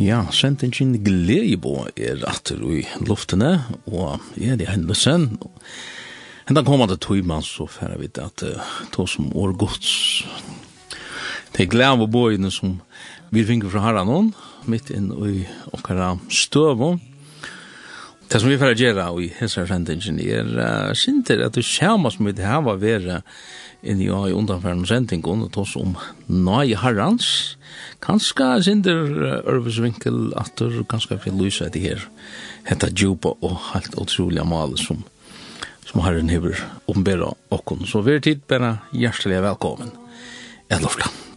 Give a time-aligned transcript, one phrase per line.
[0.00, 3.50] Ja, sentingen Glebo er atter i luftene,
[3.84, 5.34] og er det hendelsen.
[6.48, 8.44] det tog man så færre vi at
[8.92, 10.24] to som år gods.
[11.52, 12.80] Det er glede av bøyene som
[13.28, 14.32] vi finner fra herren
[14.64, 15.44] midt inn i
[15.76, 16.96] okkara støv.
[18.32, 22.38] Det som vi får gjøre i hessar sentingen er uh, sinter at du skjermas med
[22.40, 22.80] det her var
[23.82, 25.96] inn i i undanfæren sendingen og tås om
[26.28, 27.56] nøye herrans.
[28.00, 32.04] Kanskje sinder Ørvesvinkel atter, kanskje vi lyser etter her.
[32.68, 35.04] Hetta djupa og helt utrolig mal som,
[35.86, 37.86] som herren hever åpenbæra okkon.
[37.86, 39.92] Så vi er tid bare hjertelig velkommen.
[40.70, 41.29] Jeg lovla.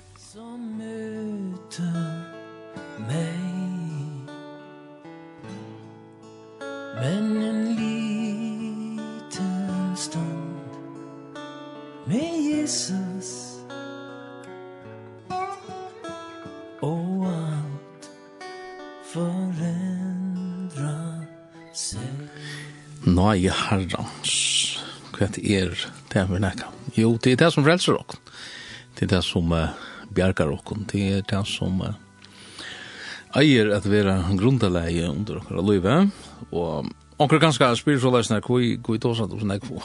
[23.33, 24.33] nåje herrens.
[25.13, 25.73] Hva er
[26.13, 26.69] det vi nekka?
[26.95, 28.19] Jo, det er det som frelser okken.
[28.93, 29.73] Det er det som uh,
[30.13, 30.85] bjergar okken.
[30.89, 31.95] Det er det som uh,
[33.37, 35.97] eier at vi er grunnleie under okkara løyve.
[36.51, 39.81] Og onker ganske spyrir så leisne, hva er tåsat hos nekvo?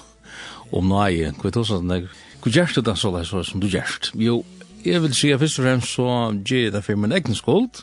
[0.72, 2.12] Om nåje, hva er tåsat hos nekvo?
[2.44, 4.12] Hva gjerst det så leisne som du gjerst?
[4.18, 4.42] Jo,
[4.84, 6.10] jeg vil si at først og fremst så
[6.44, 7.80] gjer det for min egen skuld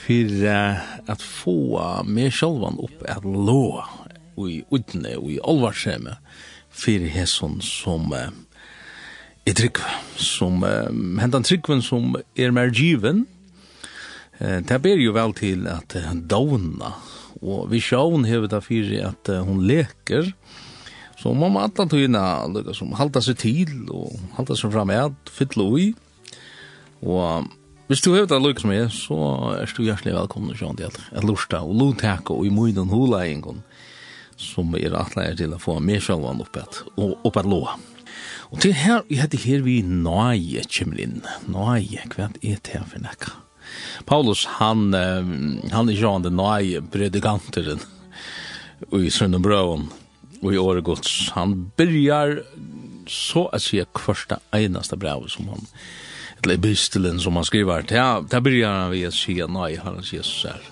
[0.00, 1.56] for uh, at få
[2.08, 3.88] meg sjølvan opp at låa
[4.48, 6.16] i utne og i alvarseme
[6.70, 8.30] fyrir hesson som uh,
[9.48, 9.80] er trygg
[10.20, 10.88] som uh,
[11.20, 13.26] hentan tryggven som er mer given
[14.40, 16.94] uh, det ber jo vel til at uh, dauna
[17.40, 20.32] og vi sjån hever det fyrir at uh, hun leker
[21.20, 25.32] så må man alla tøyna lukka som halda seg til og halda seg fram med
[25.32, 25.90] fylla ui
[27.00, 27.48] og
[27.90, 29.16] Hvis du hevet av lukk som er, så
[29.50, 33.64] er du hjertelig velkommen til Sjøen Jeg at og lontaka og i munnen hulaingen
[34.40, 37.76] som er atleier til å få mer sjølvan opp et, opp et låa.
[38.50, 41.20] Og til her, jeg heter her vi nøye kommer inn.
[41.50, 43.36] Nøye, hva er det for nekka?
[44.08, 47.82] Paulus, han, han er sånn den nøye predikanteren
[48.96, 49.86] i Sønnebrøven
[50.40, 51.30] og i Åregods.
[51.36, 52.40] Han byrjar
[53.10, 55.70] så å si kvørsta einaste brev som han,
[56.42, 57.86] eller bistelen som han skriver.
[57.86, 58.02] Det,
[58.32, 60.70] det byrjar han ved å si nøye, han sier så her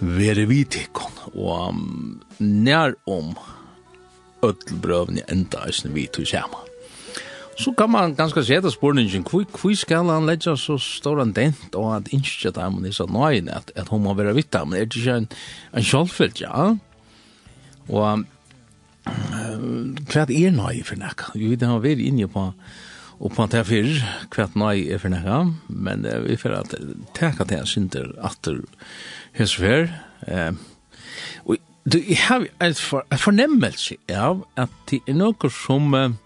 [0.00, 3.34] være vi tikkon, og um, nær om
[4.44, 6.62] ødelbrøvene enda eisen vi til sjama.
[7.56, 11.96] Så kan man ganske seta spurningen, hvor skal han legge så stor en dent, og
[11.96, 15.00] at innskje det er disse nøyene, at, at hun må være vitt men er det
[15.00, 15.28] ikke en,
[15.72, 16.74] en sjálfelt, ja?
[17.88, 18.26] Og um,
[19.06, 21.30] hva er nøy for nek?
[21.34, 22.50] Vi vet han var inne på
[23.16, 25.38] og på det fyrir, kvart nei er for nekka,
[25.72, 26.74] men eh, vi får at
[27.16, 28.60] teka til en synder at atter
[29.38, 29.88] hesfer.
[30.28, 30.52] Eh,
[31.46, 31.56] og
[31.88, 36.18] du, jeg har et, for, et fornemmelse av at det er noe som eh,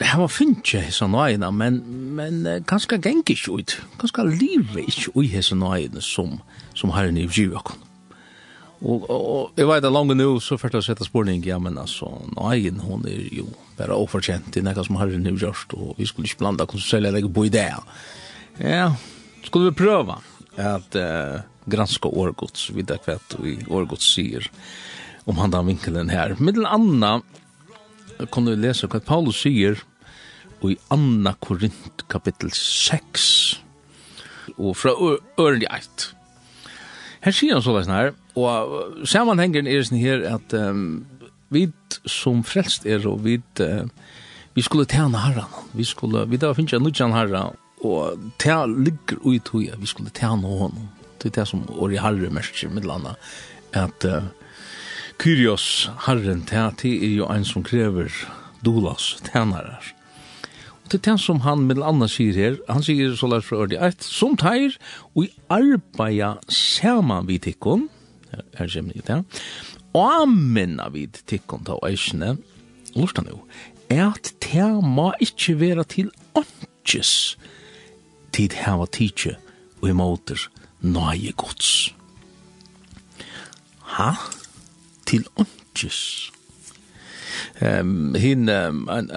[0.00, 1.78] har var finnje hese nøyene, men,
[2.16, 6.40] men ganske geng ikke ut, ganske livet ikke ut hese nøyene som,
[6.74, 7.91] som har en i givet okkon.
[8.82, 12.08] Og, og jeg vet at langt nå, så først jeg sette spørning, ja, men altså,
[12.34, 13.46] neien, hun er jo
[13.78, 17.06] bare overkjent i noe som har nu gjørst, og vi skulle ikke blanda hvordan selv
[17.06, 17.52] jeg legger på i.
[18.58, 18.88] Ja,
[19.46, 20.18] skulle vi prøve
[20.58, 24.50] at uh, granska årgods, vidda hva vi årgods sier
[25.30, 26.34] om han den vinkelen her.
[26.42, 27.20] Middel anna,
[28.34, 29.78] kan du lese hva Paulus sier
[30.62, 33.28] i Anna Korint kapittel 6,
[34.58, 34.92] og fra
[35.40, 36.10] Ørnjeit.
[37.22, 41.04] Her sier han så sånn her, Og sammanhengen er sånn her at um,
[41.52, 41.66] vi
[42.08, 43.84] som frelst er og vi uh,
[44.54, 45.48] vi skulle tjene herren.
[45.72, 50.12] Vi skulle, vi da finnes jeg nudjan herren og tja ligger ut tog vi skulle
[50.14, 50.90] tjene honom.
[51.18, 53.16] Det er det som åri herre merker med landa
[53.72, 54.28] at uh,
[55.22, 58.12] Kyrios herren tja er jo en som krever
[58.62, 59.94] dolas tjænarar.
[60.84, 63.78] Og er det som han med landa sier her, han sier så lær fra ordi
[63.80, 64.76] eit, som teir
[65.14, 67.88] og i arbeida saman vi tikkun,
[68.58, 69.18] her kommer i det.
[69.94, 72.36] Og minna vid tikkon ta eisne,
[72.96, 73.42] lortan jo,
[73.92, 77.36] er at det må ikkje vera til åndkjes
[78.32, 79.36] tid heva tidsje
[79.82, 80.48] og i måter
[80.80, 81.92] nøye gods.
[83.96, 84.12] Ha?
[85.06, 85.98] Til åndkjes.
[87.62, 89.10] Ehm hin en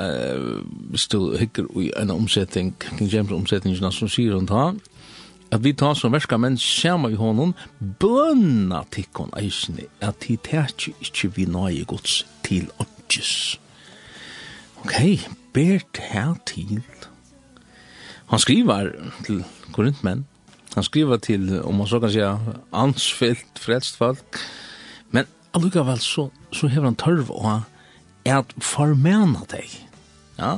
[0.95, 4.73] stod hikker i en omsetning, King James omsetning, som sier hun ta,
[5.55, 10.91] at vi tar som verska menn sjama i honom, bønna tikkon eisne, at de tætje
[10.99, 13.55] ikkje vi nøye gods til åndjes.
[14.83, 15.23] Ok,
[15.55, 16.83] ber tæ til.
[18.33, 18.91] Han skriver
[19.25, 20.25] til korintmenn,
[20.75, 22.35] han skriver til, om man så kan sija,
[22.73, 24.39] ansfyllt, frelst folk,
[25.15, 27.57] men allukavall så, så hever han tørv å ha,
[28.27, 29.71] at formena deg.
[30.35, 30.57] Ja,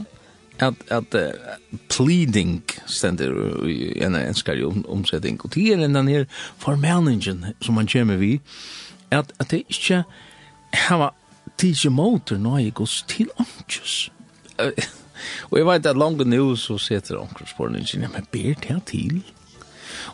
[0.60, 1.56] at at uh,
[1.90, 6.26] pleading stendur i en enskar om, omsetting og tiden enn den her
[6.58, 8.40] formelningen som man kommer vi
[9.12, 10.04] at, at det ikke
[10.88, 11.12] hava
[11.58, 14.12] tidsi motor nøye gos til åndkjus
[15.50, 18.82] og jeg vet at langt nu så setter åndkjus på den ja, men ber det
[18.90, 19.22] til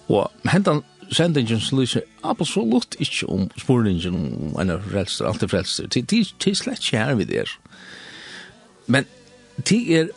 [0.08, 5.52] og hentan sendingen som lyser absolutt ikke om spurningen om en av frelster, alt er
[5.52, 5.88] frelster.
[5.88, 7.50] Det er slett ikke her vi der.
[8.88, 9.08] Men
[9.70, 10.12] det er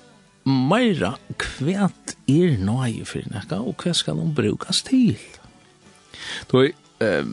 [0.47, 5.17] meira kvært er nøye for nekka, og hva skal hon brukes til?
[6.51, 6.63] Då,
[7.03, 7.33] um,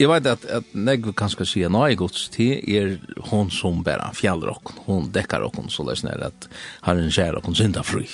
[0.00, 2.96] jeg vet at, at negg kan skal si nøye gods til er
[3.30, 6.48] hon som bæra fjaller okken, hon dekkar okken, så det er at
[6.88, 8.08] har en kjær okken synda fri,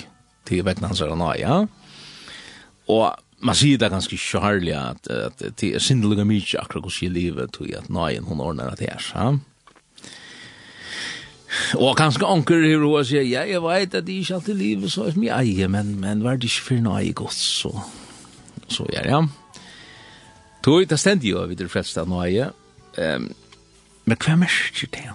[0.47, 1.63] til vekna hans er nøye, ja?
[2.91, 3.07] Og
[3.43, 7.11] man sier det ganske kjærlig at, at, at det er sindelige mye akkurat hos i
[7.11, 9.33] livet, til at nøyen hon ordner at det er, ja?
[11.77, 15.07] Og kanskje anker ro og sier, ja, jeg vet at det ikke alltid livet så
[15.07, 17.73] er som jeg eier, men, men var det ikke for noe eier godt, så,
[18.73, 19.31] så gjør jeg.
[20.63, 22.55] Tog, det stendte jo videre frelst av noe eier.
[22.97, 23.31] Um,
[24.07, 25.09] men hva merker det?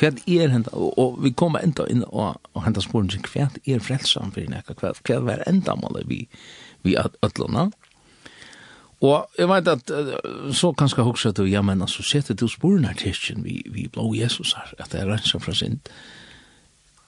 [0.00, 0.72] Hva er henta?
[0.76, 4.68] Og, og vi kommer enda inn og, og henta sporen til hva er frelst samfunnet?
[4.80, 6.24] Hva, hva er enda målet vi,
[6.86, 7.68] vi ødlåna?
[9.00, 9.92] Og jeg vet at,
[10.52, 13.62] så kan jeg huske at du, ja, men altså, sette du sporen her tidsjen, vi,
[13.72, 15.88] vi blå Jesus her, at det er rensa fra sind.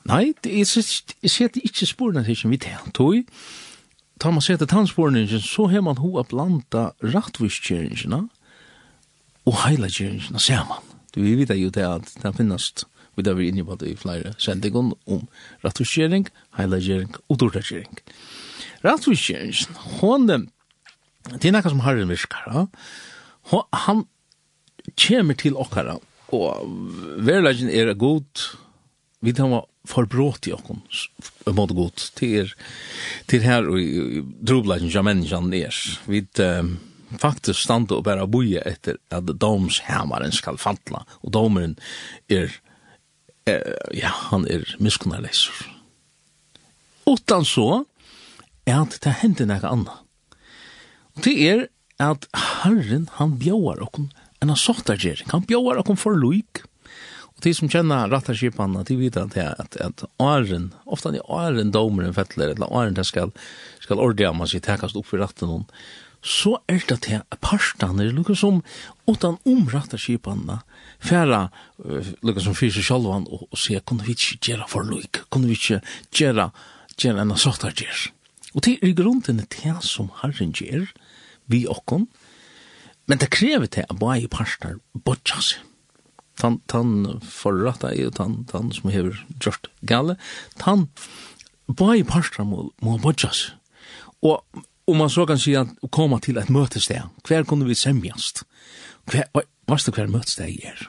[0.09, 3.21] Nei, jeg sette ikke sporen her tidsjen, vi tar tog,
[4.21, 8.23] tar man sette tannsporen her så har man hoa blanda rattviskjeringsina
[9.45, 10.89] og heilagjeringsina saman.
[11.13, 12.71] Du, vi vet jo det at det finnes,
[13.17, 15.27] vi da vi inne på det i flere sendingen, om
[15.65, 16.25] rattviskjering,
[16.57, 18.01] heilagjering og dordagjering.
[18.87, 20.49] Rattviskjeringsina, hon dem,
[21.31, 22.47] Det er noe som Herren virker.
[22.51, 22.65] Ja?
[23.87, 24.07] Han
[24.99, 25.99] kommer til okkara,
[26.33, 26.73] og
[27.23, 28.47] verleggen er god,
[29.23, 30.83] vi tar var forbråt i okkon,
[31.55, 32.53] måte god, til,
[33.31, 33.79] til her og
[34.47, 35.79] drobleggen som menneskene er.
[36.07, 36.77] Vi um,
[37.19, 41.77] faktisk standa og bare boje etter at domshammaren skal fantla, og domeren
[42.31, 42.55] er,
[43.47, 45.67] er ja, han er miskunnarleser.
[47.11, 47.85] Utan så,
[48.63, 50.02] er at det hender noe annet
[51.21, 51.67] Det er
[52.03, 52.27] at
[52.63, 54.11] Herren, han bjauar okkon
[54.43, 55.29] en av sottargjering.
[55.31, 56.65] Han bjauar okkon for loik.
[57.37, 62.17] Og de som kjenner rattarskipanna, de vet at, at, at åren, ofta er åren domeren
[62.17, 63.31] fettler, eller åren det skal,
[63.85, 65.63] skal ordea man sier tekast opp for ratten
[66.23, 68.63] så er det til partene, lukka som
[69.11, 69.67] utan om
[69.99, 70.63] skipanna,
[71.03, 71.49] færa
[72.23, 75.51] lukka som fyrir seg sjálvan og, og sier, kunne vi ikke gjøre for loik, kunne
[75.51, 75.81] vi ikke
[76.15, 76.51] gjøre,
[76.97, 78.15] gjøre en av sottargjering.
[78.53, 80.87] Og det er grunden til det som Herren gjør,
[81.47, 82.07] vi okkon,
[83.07, 85.69] men det krever til at bare parster bortja seg.
[86.41, 90.17] Tan, tan forrata er jo tan, tan som hever gjort gale,
[90.59, 90.87] tan
[91.69, 93.59] bare parster må, må bortja seg.
[94.23, 94.41] Og
[94.89, 98.45] om man så kan si at koma til et møtested, hver kunne vi semjast?
[99.11, 99.29] Hver,
[99.69, 100.87] varst det hver møtested er?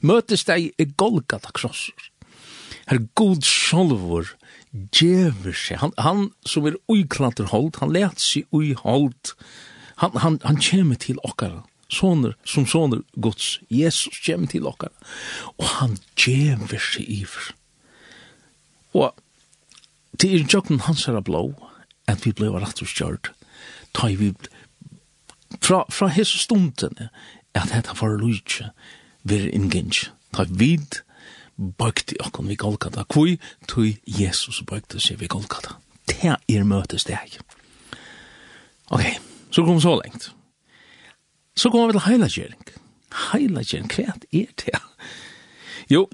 [0.00, 2.11] Møtested er Golgata krosser.
[2.90, 4.32] Her god sjolvor
[4.72, 5.80] djever seg.
[5.82, 9.34] Han, han som er uiklater hold, han let seg ui hold.
[10.02, 11.62] Han, han, han kommer til okkara.
[11.92, 13.58] Soner, som soner gods.
[13.68, 14.94] Jesus kommer til okkara.
[15.58, 17.52] Og han djever seg iver.
[18.96, 19.12] Og
[20.20, 21.52] det er jokken hans er blå,
[22.08, 23.32] at vi blei rett og stjørt.
[23.96, 24.32] Ta vi
[25.60, 27.08] fra, fra hese stunden,
[27.54, 28.70] at dette var lujtje,
[29.22, 30.08] vi er ingenj.
[30.32, 31.02] Ta vid,
[31.56, 33.04] bøkte okkon vi Golgata.
[33.04, 35.76] Kui tui Jesus bøkte seg vi Golgata.
[36.08, 37.38] Det er møtes deg.
[38.92, 39.04] Ok,
[39.50, 40.32] så kom så lengt.
[41.56, 42.72] Så kom vi til heilagjering.
[43.32, 44.82] Heilagjering, hva er det?
[45.90, 46.06] Jo,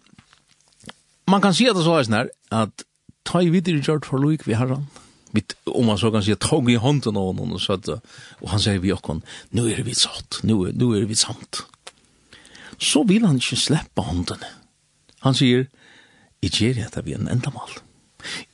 [1.31, 2.85] man kan si at det så er sånn her, at
[3.29, 4.89] ta i videre gjørt for loik vi herran,
[5.37, 8.63] Mitt, om man så kan si, tog i hånden av honom, og, så og han
[8.65, 9.21] sier vi okkon,
[9.53, 11.67] nu er vi satt, nu, nu er vi samt.
[12.81, 14.41] Så vil han ikke slippe hånden.
[15.27, 15.67] Han sier,
[16.43, 17.73] «I gjer jeg det vi en endamal.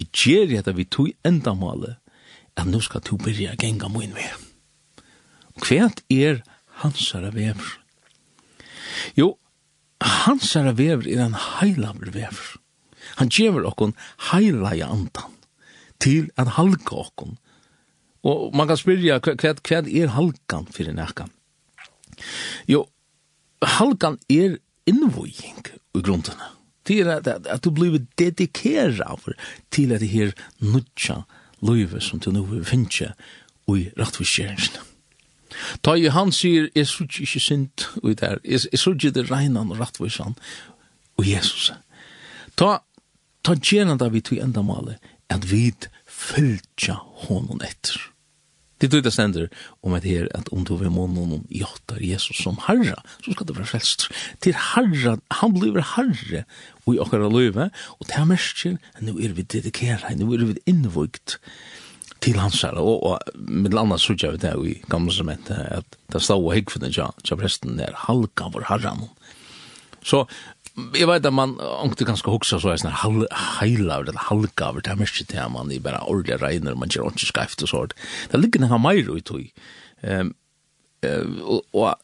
[0.00, 1.98] I gjer jeg det vi tog endamale,
[2.56, 4.28] at nå skal du byrja genga min vei.
[5.54, 6.42] Og hva er
[6.82, 7.70] hansara vever?
[9.18, 9.34] Jo,
[10.00, 12.46] hansara vever er en heilaver vever.
[13.20, 13.94] Han gjever okkon
[14.32, 15.34] i andan
[16.00, 17.36] til at halka okkon.
[18.24, 21.30] Og man kan spyrja, hva, hva er halkan fyrir nekkan?
[22.66, 22.86] Jo,
[23.60, 25.60] halkan er innvåging
[25.94, 26.40] i grunden.
[26.84, 29.16] Det til at, at, at du blir dedikera
[29.70, 31.22] til at det her nudja
[31.62, 33.14] løyve som du nå finner
[33.72, 34.82] i rettforskjæringene.
[35.86, 39.80] Ta i han sier, jeg sørger ikke synd i der, jeg sørger det regnan og
[39.80, 40.36] rettforskjæren
[41.16, 41.70] og Jesus.
[42.58, 42.80] Ta,
[43.44, 44.98] ta gjerna da vi tog enda male,
[45.30, 45.70] at vi
[46.06, 48.10] følger honom etter.
[48.82, 49.46] Det tog det stender
[49.86, 53.32] om at her, at om du vil må noen i åttar Jesus som herra, så
[53.32, 54.08] skal det være frelst.
[54.44, 56.42] Til herra, han blir herre
[56.92, 60.60] i okkara løyve, og det er mest mersker, nå er vi dedikera, nå er vi
[60.68, 61.38] innvukt
[62.24, 66.22] til hans her, og, og med landa sutja vi det i gamle sementet, at det
[66.22, 69.08] stod og hyggfunnet ja, ja presten er halka vår herran.
[70.04, 70.26] Så
[70.74, 73.26] jeg vet at man ångte ganske hoksa så er sånn hal,
[73.60, 77.30] heilaver, eller halgaver, det er mersker til man i bare ordelig regner, man gjør ordentlig
[77.30, 77.94] skreift og sånt.
[78.32, 79.46] Det ligger nekka meir ut i.
[80.02, 80.34] Um,
[81.04, 81.94] og, og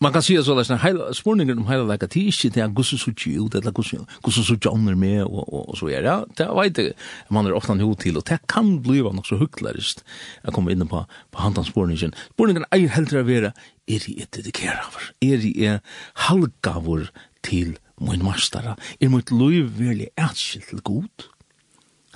[0.00, 3.10] man kan säga så där hela spårningen om hela lika tid shit där gusse så
[3.10, 6.24] ut eller gusse gusse så jobbnar med och och så är det.
[6.36, 6.92] Det vet jag
[7.28, 10.04] man är ofta hot till och det kan bli något så hucklarist
[10.42, 13.52] jag kommer in på på handans spårningen spårningen är helt att vara
[13.86, 14.84] är det det dedikerad
[15.20, 15.80] är det
[16.12, 18.76] halka vår till min mastara?
[18.98, 21.22] Är mitt liv väldigt ärskilt till god?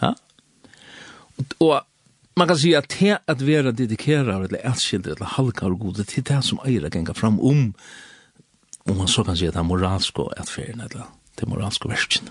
[0.01, 0.15] Ha?
[1.59, 1.81] Och
[2.37, 6.23] man kan säga att det att vara dedikerad eller älskande eller halka och det till
[6.23, 7.75] det som eier gänga fram om
[8.85, 11.85] om man så kan säga att det är moralsk och att färgen eller det moralsk
[11.85, 12.29] och världsken.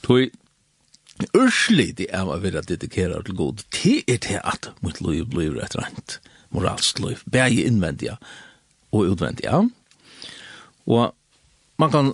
[0.00, 0.30] Tog
[1.32, 5.60] ursli det er å være dedikerad til god det er det at mitt liv blir
[5.62, 6.18] et rent
[6.50, 8.16] moralsk liv begge innvendige
[8.92, 9.70] og utvendige.
[10.86, 11.14] Og
[11.78, 12.12] man kan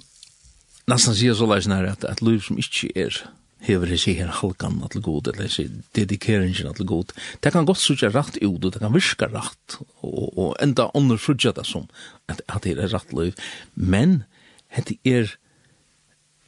[0.86, 3.30] nesten si så läs när at et liv som inte är
[3.66, 7.12] hever hese her halkan til god, eller hese dedikeringen til god.
[7.42, 11.20] Det kan godt sutja rakt ut, og det kan virka rakt, og, og enda ånder
[11.20, 11.88] frutja det som
[12.28, 13.36] at, at det er rakt liv.
[13.74, 14.22] Men
[14.68, 15.36] hette er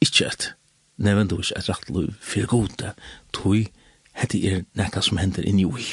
[0.03, 0.49] ikkje et,
[0.97, 2.89] nevendus et rakt liv, fyrir god,
[3.33, 3.69] tog
[4.13, 5.85] hette er nekka som hender inni ui.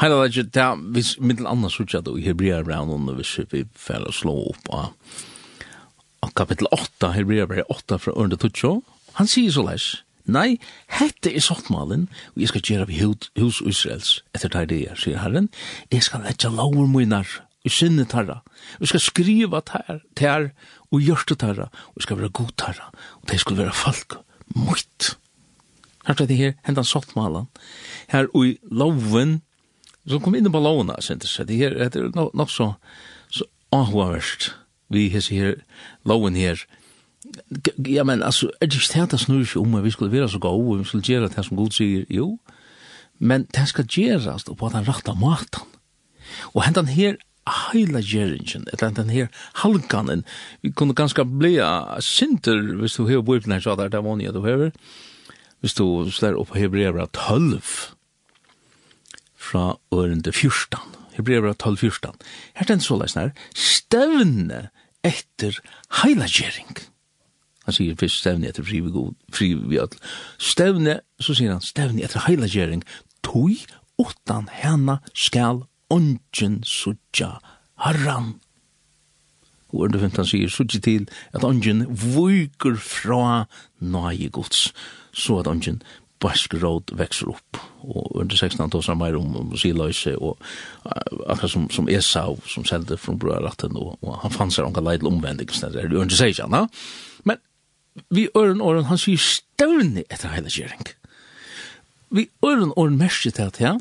[0.00, 4.34] Heila det er hvis middel anna sutja det i Hebrea braun, hvis vi fyrir slå
[4.54, 8.72] opp av kapitel 8, Hebrea 8 fra 1-2,
[9.18, 9.86] Han sier så leis,
[10.24, 10.58] nei,
[10.98, 15.20] hette er sottmalen, og jeg skal gjøre vi hos Israels etter der det er, sier
[15.22, 15.50] Herren,
[15.92, 17.28] jeg skal etja laur munar,
[17.62, 18.40] og sinne tarra,
[18.80, 20.50] og skal skriva tar, tar,
[20.90, 22.90] og hjørte tarra, og skal være god tarra,
[23.20, 24.18] og det skal være folk,
[24.56, 25.14] møyt.
[26.06, 27.46] Her er det her, hendan sottmalen,
[28.10, 29.40] her og i loven,
[30.08, 32.72] som kom inn på loven, det her, det er nok så,
[33.30, 34.50] så ahvaverst,
[34.92, 35.60] vi hessi her,
[36.04, 36.66] loven her,
[37.88, 40.38] ja, men altså, er det ikke det snur ikke om at vi skulle være så
[40.38, 42.38] gode, og vi skulle gjøre det som Gud sier, jo,
[43.18, 45.68] men det skal gjøres på den rette maten.
[46.54, 49.26] Og hentan her heila gjeringen, eller den her
[49.62, 50.24] halkanen,
[50.62, 51.56] vi kunne ganske bli
[52.00, 54.70] sinter, hvis du hever bort så der, det vanlig at du hever,
[55.60, 57.62] hvis du slår opp Hebreabra 12,
[59.42, 60.78] fra ørende 14,
[61.16, 62.10] Hebreabra 12, 14,
[62.54, 64.68] her er den så leisner, stevne
[65.02, 65.58] etter
[66.02, 66.91] heila gjering.
[67.66, 69.92] Han sier først stevne etter fri vi god, fri vi all.
[70.42, 72.82] Stevne, så sier han, stevne etter heilagjering,
[73.22, 73.54] tog
[74.02, 77.36] utan henne skal ongen sutja
[77.84, 78.34] harran.
[79.72, 83.46] Og under 15 sier sutja til at ongen vuker fra
[83.80, 84.72] nage gods,
[85.12, 85.82] så at ongen
[86.22, 87.58] bask råd vekser opp.
[87.82, 90.36] Og under 16 tås han meir om siløyse, og
[90.86, 90.92] uh,
[91.32, 95.10] akkurat som, som Esau, som selde fra brøyratten, og, og han fann seg omka leidel
[95.10, 96.66] omvendig, under 16, ja.
[97.28, 97.42] Men
[98.10, 100.92] vi øren åren, han sier støvnig etter heilagjering.
[102.12, 103.80] Vi øren åren merker til at her,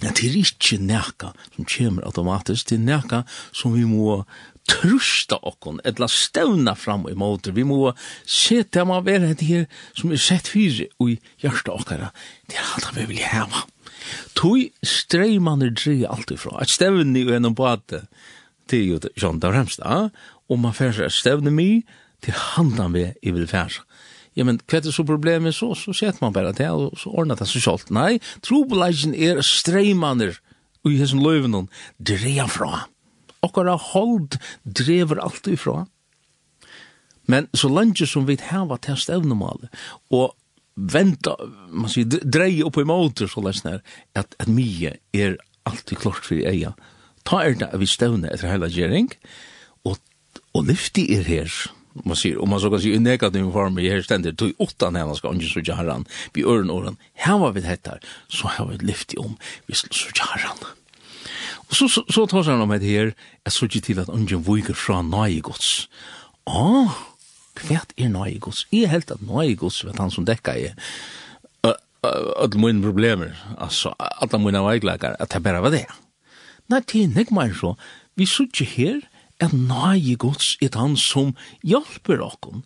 [0.00, 4.22] at det er ikke nækka som kommer automatisk, det er nækka som vi må
[4.70, 7.92] trusta okkon, etla stevna fram i måter, vi må
[8.24, 9.66] se til man være det her
[9.98, 12.10] som er sett fyri i hjärsta okkara,
[12.48, 13.64] det er alt vi vil heva.
[14.38, 18.04] Tui streimaner dri alt ifra, et stevni og enn bate,
[18.70, 20.14] det er jo John Darhemstad,
[20.48, 21.70] og man fyrir stevni mi,
[22.24, 23.80] til handan vi i vil færs.
[24.38, 27.10] Ja, men hva er det så problemet så, så set man bare det, og så
[27.10, 27.90] ordner det seg selv.
[27.94, 30.38] Nei, trobeleisen er streimaner
[30.86, 32.86] i hessen løyvenon, dreia fra.
[33.44, 35.84] Okkara hold drever alt ifra.
[37.30, 39.70] Men så langt som vi hava til stevnumale,
[40.10, 40.34] og
[40.74, 41.36] venta,
[41.68, 43.82] man sier, dreie opp i måter, så lesner,
[44.16, 45.36] at, at mye er
[45.68, 46.72] alltid klart for eia.
[47.28, 49.10] Ta er det vi stevne etter heila gjering,
[49.84, 50.00] og,
[50.56, 51.52] og lyfti er her,
[52.04, 54.98] man sier, og man så kan si, i negativ form i her stendet, tog åttan
[54.98, 57.98] henne skal ikke sørge herren, vi øren åren, her var vi dette,
[58.30, 60.64] så har vi lyft om, vi skal sørge herren.
[61.70, 63.14] Og så, så, så tar han om det her,
[63.46, 65.88] jeg så ikke til at ungen viker fra nøye gods.
[66.50, 66.98] Åh,
[67.60, 68.66] hva er nøye gods?
[68.72, 70.74] Jeg er helt at nøye gods, vet han som dekker jeg,
[72.02, 75.86] alle mine problemer, altså, alle mine veiklekker, at det bare var det.
[76.70, 77.74] Nei, det er ikke mer så.
[78.16, 79.00] Vi sørger her,
[79.40, 81.34] at nøye gods er han som
[81.66, 82.64] hjelper okken.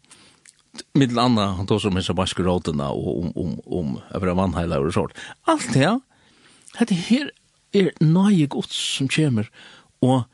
[0.98, 4.94] Middel anna, han tog som hessa baske rådena og om, om, om, om vannheila og
[4.94, 5.14] sånt.
[5.46, 5.92] Alt det,
[6.90, 7.30] det her
[7.74, 9.50] er nøye gods som kommer
[10.02, 10.24] og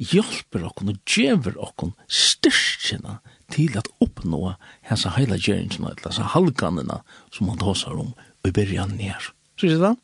[0.00, 3.18] hjelper okken og gjever okken styrkjena
[3.52, 4.54] til at oppnå
[4.88, 7.00] hessa heila gjerningsna, hessa halganina
[7.34, 9.32] som han tåsar om og i byrjan nær.
[9.60, 9.96] Så er det?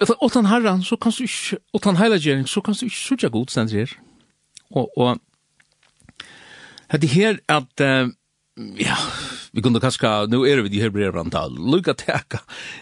[0.00, 3.72] Utan herran, så kan du ikke, utan heilagjering, så kan du ikke sutja god stendt
[3.72, 3.92] her.
[4.70, 5.18] Og, og,
[6.92, 8.12] det her at, uh,
[8.80, 8.96] ja,
[9.52, 12.38] vi kunde kanska, nu er vi i Hebreabranta, lukka teka,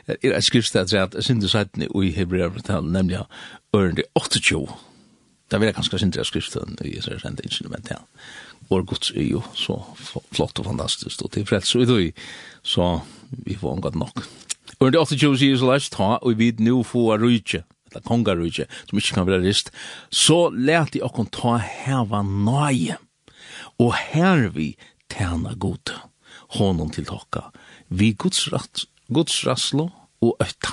[0.06, 3.24] er et skriftstad at sindu sætni i Hebreabranta, nemlig
[3.74, 4.66] ørende 28,
[5.50, 8.02] da vil jeg kanska sindu skriftstaden i Israel sendte instrument her.
[8.70, 9.80] Vår gods er jo så
[10.32, 12.12] flott og fantastisk, og til frelst, så i
[12.62, 13.00] så
[13.30, 14.22] vi får omgått nok.
[14.80, 19.26] Under 28 years last ta, og vi nu få rujtje, eller kongarujtje, som ikke kan
[19.28, 19.68] være rist,
[20.08, 22.96] så lærte jeg okken ta heva nøye,
[23.76, 24.70] og her vi
[25.12, 25.92] tjena god,
[26.56, 27.50] honom til tokka,
[27.92, 28.86] vi Guds, rast,
[30.24, 30.72] og øtta.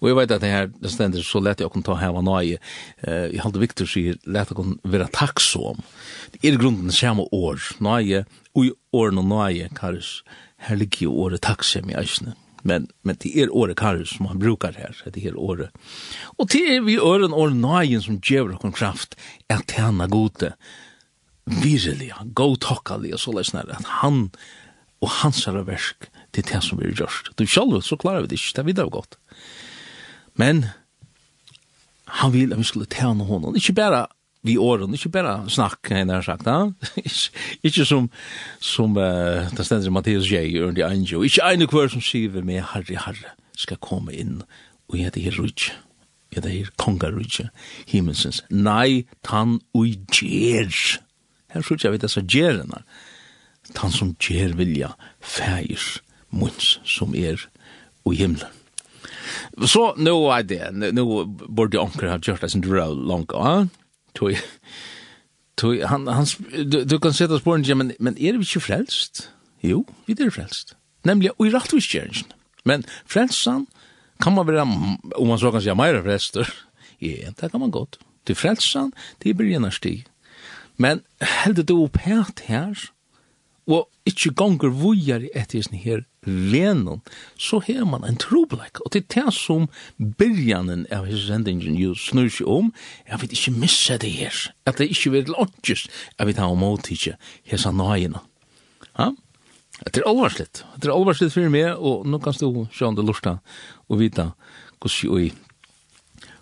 [0.00, 2.58] Og jeg vet at det her det stender så lett jeg kan ta heva nøye.
[3.04, 5.84] Uh, jeg halte Victor sier lett jeg kan være takksom.
[6.34, 7.62] Det er grunden samme år.
[7.84, 8.24] Nøye,
[8.56, 10.24] og i årene nøye, karis,
[10.66, 14.38] her ligger jo året takksom i eisene men men det är året karus som han
[14.38, 15.70] brukar här det är året.
[16.22, 20.54] och det är vi ören och nagen som ger oss kraft att tjäna gode
[21.44, 24.30] virkelig go talkali så läsnar att han
[24.98, 25.96] och hans verk
[26.30, 28.88] det är det som vi gjort du själv så klarar vi det inte det vidare
[28.88, 29.18] gott
[30.34, 30.66] men
[32.04, 34.06] han vill att vi skulle tjäna honom inte bara
[34.46, 36.46] vi åren, ikke bare snakk, jeg har sagt,
[37.66, 38.08] ikke som,
[38.60, 40.60] som uh, det stender Mathias J.
[40.60, 43.26] og under Anjo, ikke ene kvar som sier vi med Harry Harry
[43.58, 44.42] skal komme inn,
[44.88, 45.72] og jeg heter her rydde,
[46.30, 47.48] jeg heter her konga rydde,
[47.90, 50.70] himmelsens, nei, tan ui gjer,
[51.54, 52.84] her sier jeg vet disse gjerene,
[53.74, 55.82] tan som gjer vilja, feir
[56.30, 57.42] munns som er
[58.06, 58.54] ui himmelen.
[59.68, 60.62] Så nå er det,
[60.94, 63.66] nå burde jeg omkring ha gjort det sin drøy langt, ja?
[64.18, 64.38] tog
[65.54, 66.26] tog han han
[66.72, 69.30] du, du kan sätta spåren ja, men men är vi inte frälst?
[69.60, 70.76] Jo, vi är frälst.
[71.02, 72.24] Nämligen i rättvis
[72.64, 73.66] Men frälsan
[74.18, 74.62] kan man vara
[75.16, 76.54] om man så kan säga mer frälster.
[76.98, 77.98] Ja, det kan man gott.
[78.28, 80.06] till frälsan, det blir en stig.
[80.76, 82.90] Men heldur du upp här
[83.66, 87.00] og ikkje gonger vujar vojar i ett her venon,
[87.38, 88.80] så har man en trobleik.
[88.84, 92.72] Og det er det som byrjanen av hans sendingen jo snur seg om,
[93.08, 95.86] jeg vil ikke missa det her, at det ikke vil åndjes,
[96.18, 97.16] jeg vil ta om åtidje,
[97.50, 98.22] hans anøyene.
[98.98, 99.12] Ja?
[99.86, 100.64] Det er alvarslitt.
[100.76, 103.38] Det er alvarslitt for meg, og nå kan du sjå om det lusta
[103.86, 104.32] og vita
[104.82, 105.28] hvordan oi,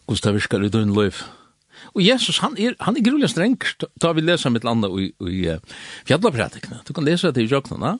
[0.07, 1.25] hvordan det virkar i døgn løyf.
[1.95, 3.57] Og Jesus, han er, han er grulig streng,
[4.03, 5.77] da vi leser mitt landa i, i, uh,
[6.09, 6.83] fjallapratikene.
[6.89, 7.97] Du kan lese det i jøknene,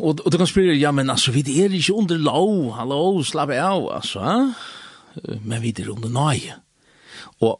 [0.00, 3.52] og, og du kan spørre, ja, men altså, vi er ikke under lov, hallo, slapp
[3.54, 5.40] av, altså, eh?
[5.42, 6.56] men vi er under nøye.
[7.44, 7.58] Og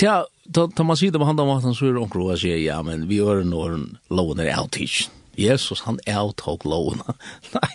[0.00, 2.60] ta, ta, ta man sier det på handa maten, så er det omkro å sier,
[2.62, 3.78] ja, men vi er når
[4.14, 5.08] loven er outage.
[5.38, 7.02] Jesus, han avtok loven.
[7.56, 7.72] Nei,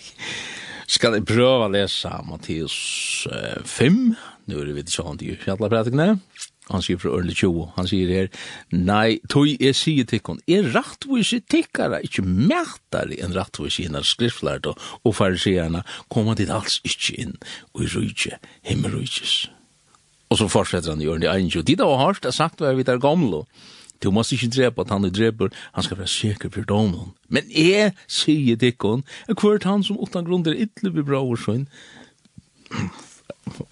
[0.90, 2.78] skal jeg prøve å lese Mattias
[3.68, 4.00] 5,
[4.50, 6.14] nu er det vidt sånn til fjallapratikene.
[6.16, 8.30] Ja han sier fra Ørle 20, han sier her,
[8.74, 14.70] nei, tog jeg sier til henne, er rattvise tikkere, ikke mætare enn rattvise henne skriftlært
[14.70, 17.36] og, og fariserene, kommer dit alls ikke inn
[17.74, 19.40] og i rujtje, himmelrujtjes.
[20.30, 22.86] Og så fortsetter han i Ørle 21, de da har hardt, jeg sagt hva vi
[22.88, 23.46] der gamle,
[24.00, 27.12] Du måste ikke drepa at han er dreper, han skal være sikker for domen.
[27.28, 31.68] Men jeg sier tikkun, er hvert han som utan grunn er vi bra årsøyn,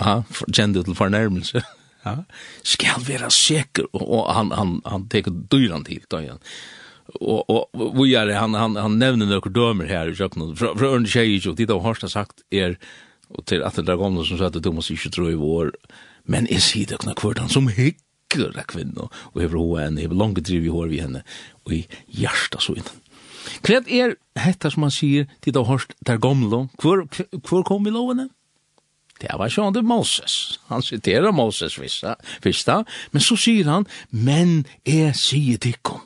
[0.02, 0.22] ha,
[0.56, 1.64] kjende til fornærmelse.
[2.08, 6.44] ja, skal være sikker, og og han, han, han teker dyran til, da igjen.
[7.22, 10.92] Og, og vi er, han, han, han nevner noen dømer her i kjøkkenen, fra, fra
[10.96, 12.76] Ørne Kjejic, og dit har Horsta sagt er,
[13.32, 15.72] og til at det er noen som sier at du måste ikke tro i vår,
[16.28, 19.86] men jeg sier det kunne kvart han som hikker av kvinne, og jeg vil ha
[19.86, 21.24] henne, jeg vil langt driv i hår vi henne,
[21.64, 21.84] og i
[22.20, 22.96] hjertet så inn.
[23.64, 27.06] Hva er dette som han sier, dit har det er gamle, hvor,
[27.48, 28.28] hvor kom vi lovene?
[29.22, 30.60] Det var sånn det Moses.
[30.70, 36.04] Han siterer Moses vissa, vissa, men så sier han, men jeg sier tikkum.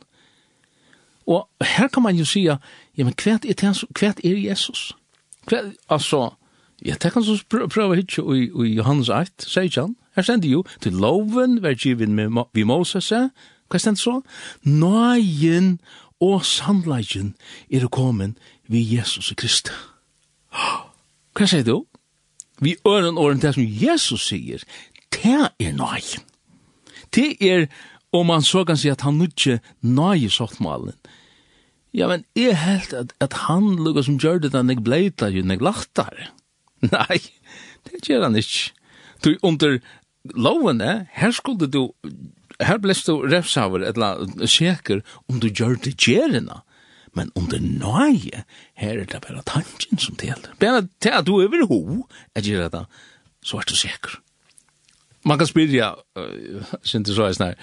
[1.27, 2.57] Og her kan man jo sige,
[2.97, 4.91] ja, men hva er, kvært er Jesus?
[5.47, 6.31] Hva, altså,
[6.85, 9.95] ja, det kan så prøve hitje i, i Johannes 8, sier han.
[10.15, 14.17] Her stender jo, til loven var givet med, vi Moses, hva stender så?
[14.63, 15.77] Nøyen
[16.21, 17.35] og sannleggen
[17.71, 18.35] er kommet
[18.67, 19.75] vi Jesus Kristus.
[21.35, 21.85] Hva sier du?
[22.61, 24.63] vi øren åren det som Jesus sier,
[25.11, 26.03] det er nøy.
[27.15, 27.67] Det er,
[28.13, 30.95] om man så kan si at han nødje nøy i softmalen.
[31.93, 35.43] Ja, men er helt at, at han lukka som gjør det da nek bleita jo
[35.43, 36.29] nek lachtar.
[36.93, 37.19] Nei,
[37.89, 38.71] det gjør han ikke.
[39.21, 39.79] Du, under
[40.23, 41.91] lovene, her skulle du,
[42.61, 46.61] her blest du refsaver, eller seker, om du gjør det gjerina
[47.17, 48.43] men under nøye,
[48.79, 50.53] her er det bare tanken som teler.
[50.59, 51.81] Bare til at du er over ho,
[52.35, 52.85] jeg gjør det,
[53.43, 54.19] så er du sikker.
[55.27, 57.59] Man kan spyrja, ja, uh, synes du så er snar,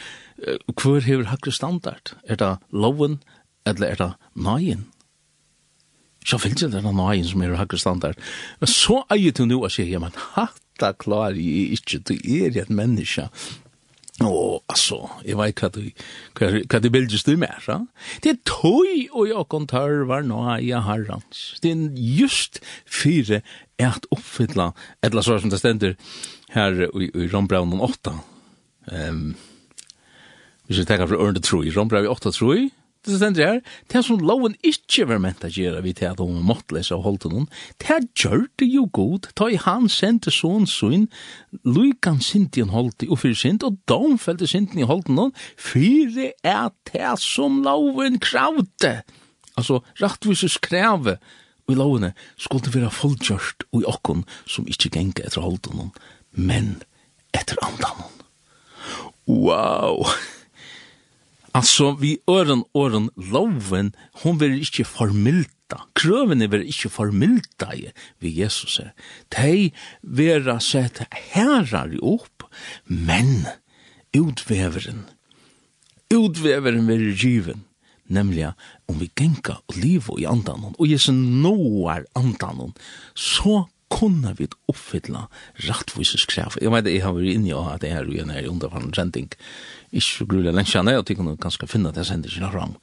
[0.47, 2.15] uh, hvor hever hakre standard?
[2.25, 3.19] Er det loven,
[3.67, 4.87] eller er det nøyen?
[6.27, 8.21] Så finnes det denne nøyen som er hakre standard.
[8.61, 12.15] Men så er jo til nå å si, ja, men hatta klar jeg ikke, du
[12.15, 13.27] er et menneske,
[14.27, 15.83] Og altså, jeg vet hva du,
[16.39, 17.79] hva, hva du bildes du med, ja?
[18.25, 19.69] Det er tøy og jeg kan
[20.09, 21.61] var nå i herrens.
[21.63, 23.43] Det er just fire
[23.79, 25.95] et oppfylla, et eller annet som det stender
[26.51, 28.17] her i, i Rombraunen 8.
[28.91, 29.37] Um,
[30.67, 32.67] hvis vi tenker fra Ørne Troi, Rombraunen 8 Troi,
[33.07, 33.61] det stender her,
[33.93, 37.05] det som loven ikke var ment å gjøre vi til at hun måtte lese og
[37.07, 37.47] holdt noen,
[37.85, 41.07] det gjør det jo god, da i han sendte sånn sånn,
[41.65, 46.33] lykken sint i en holdt og fyrir sint, og domfelte sint i holdt noen, fyrir
[46.43, 48.99] er det som loven kravde.
[49.59, 51.19] Altså, rettvises kreve
[51.69, 55.93] i lovene skulle det være fullgjørst og i okken som ikke genge etter holdt noen,
[56.33, 56.79] men
[57.37, 58.09] etter andan.
[59.29, 60.07] Wow!
[61.55, 65.85] Altså, vi øren øren, loven, hon vil ikke formilta.
[65.95, 67.89] Krøvene vil ikke formilta i
[68.21, 68.93] vi Jesus er.
[69.33, 69.71] De
[70.03, 72.45] vera sett herrar opp,
[72.87, 73.47] men
[74.17, 75.07] utveveren,
[76.15, 77.65] utveveren vil given,
[78.09, 78.53] nemlig
[78.89, 82.73] om vi genka og livet i andan, og Jesu noar andan,
[83.15, 85.27] så kunna vi oppfylla
[85.65, 86.57] rettvises krav.
[86.61, 89.31] Jeg vet, jeg har vært inne i at det er jo en her undervann rending,
[89.93, 92.55] ikke så grulig lenge siden, og tykker noen ganske finne at jeg sender ikke noe
[92.55, 92.77] fram.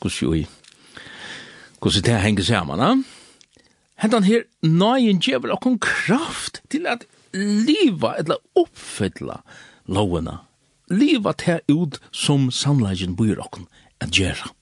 [0.00, 0.46] Hvordan jo i,
[1.80, 2.90] hvordan det henger sammen, da?
[4.02, 9.40] Hentan her, nøyen djevel og kon kraft til at liva, eller oppfylla
[9.88, 10.40] lovene.
[10.92, 13.66] Liva til ut som samleggen byr okken
[14.04, 14.52] at gjøre.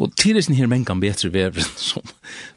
[0.00, 2.02] Og tidligere her menn kan betre vever som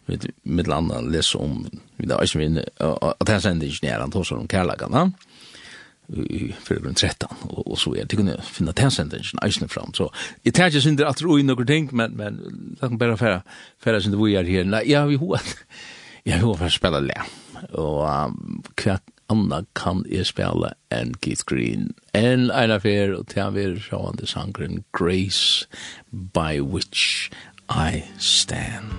[0.08, 4.40] med landa lese om, vi da ikke minne, at her sender ikke nere, han tåser
[4.40, 5.27] om kærlagene, da?
[6.10, 8.06] i den 13 og, og så er.
[8.06, 9.94] Det kunde finna tendensen isen fram.
[9.94, 10.10] Så
[10.46, 12.40] jeg tar ikke synder at in några ting men men
[12.82, 13.42] låt mig bare færa
[13.84, 15.42] færa synder vi är här nej ja vi har
[16.24, 17.22] jag har för spela le
[17.74, 21.94] og um, hva anna kan jeg spela enn Keith Green?
[22.14, 25.68] Enn en en og til han vil sjående sangren Grace
[26.12, 27.30] by which
[27.70, 28.97] I stand.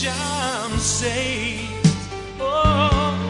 [0.00, 1.86] I'm saved
[2.40, 3.28] oh.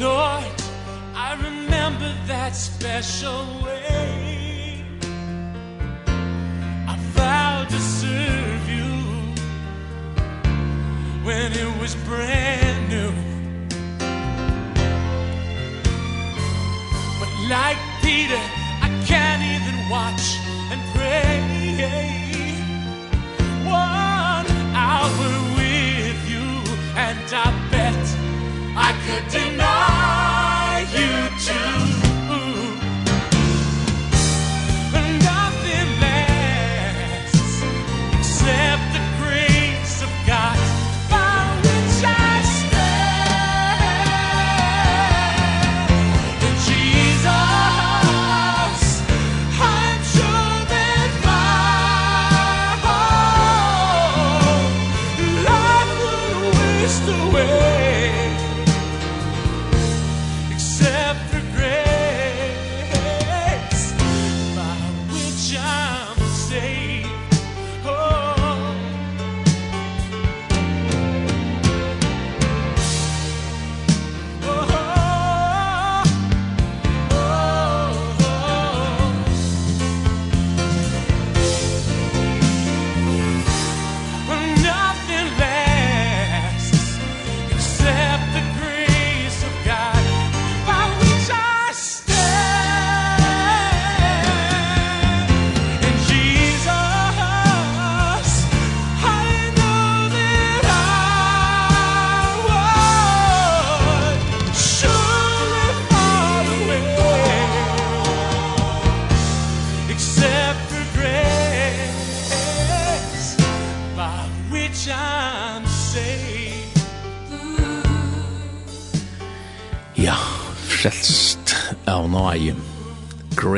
[0.00, 0.44] Lord,
[1.14, 3.79] I remember that special way.
[11.94, 12.59] bread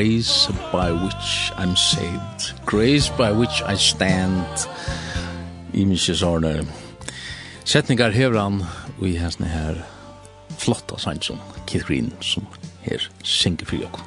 [0.02, 4.66] grace by which I'm saved, grace by which I stand,
[5.72, 6.64] i mykje sårne
[7.64, 8.56] setningar hever han,
[8.98, 9.78] og i hans her
[10.58, 12.48] flotta sannsson, Keith Green, som
[12.82, 14.00] her synger for jokk.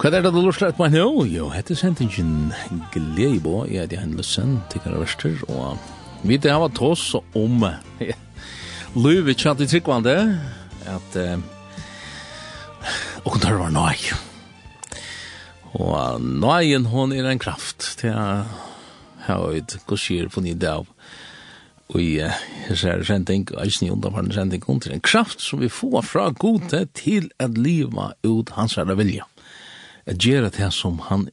[0.00, 1.26] Hva er det du lort lett meg nå?
[1.28, 2.54] Jo, hette sentingen
[2.96, 5.76] Gleibo, jeg er det en tikkere verster, og
[6.24, 7.66] vi det har vært tås om
[9.04, 10.16] løyve tjatt i tryggvande,
[10.88, 11.36] at uh,
[13.24, 14.12] og der var nøy.
[15.74, 18.44] Og nøyen hon er en kraft til å
[19.26, 20.86] ha et kursier på nye dag.
[21.92, 25.68] Og jeg ser sending, og jeg snir under hverandre sending, og en kraft som vi
[25.72, 29.26] får fra gode til at liva ut hans herre vilja.
[30.06, 31.28] At gjøre det som han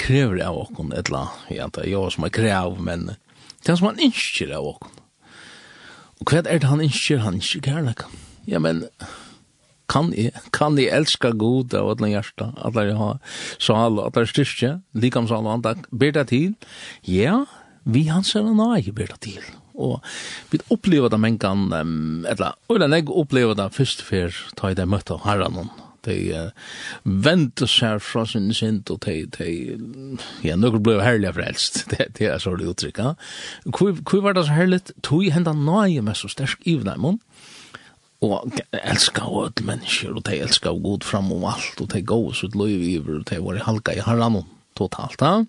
[0.00, 3.10] krever av okken, et eller annet, jeg antar, jeg som er krev, men
[3.66, 4.96] det som han innskjer av okken.
[6.20, 7.22] Og hva er det han innskjer?
[7.24, 8.04] Han innskjer kærleik.
[8.48, 8.84] Ja, men
[9.90, 13.18] kan jeg, kan jeg elska god av alle hjärsta, alle jeg har
[13.58, 16.54] sal, alle styrke, likamsal og antak, ber det til,
[17.08, 17.42] ja,
[17.84, 19.42] vi hans er nøy, ber det til.
[19.80, 20.00] Og
[20.52, 24.76] vi opplever det men kan, um, eller, eller jeg opplever det først før ta i
[24.76, 25.70] det møtte herren,
[26.06, 26.68] de uh,
[27.04, 29.48] vente seg fra sin sint, og de, de
[30.46, 33.30] ja, noen ble herlig frelst, det, det er så det uttrykket.
[33.72, 34.82] Hvor var det så herlig?
[35.06, 37.20] Tog hendan nøye med så sterk i dem,
[38.20, 42.02] og elska og öll mennesker, og de elska og god fram om alt, og de
[42.04, 44.42] gav oss ut løy iver, og de var i halka i harran
[44.76, 45.44] totalt, ja.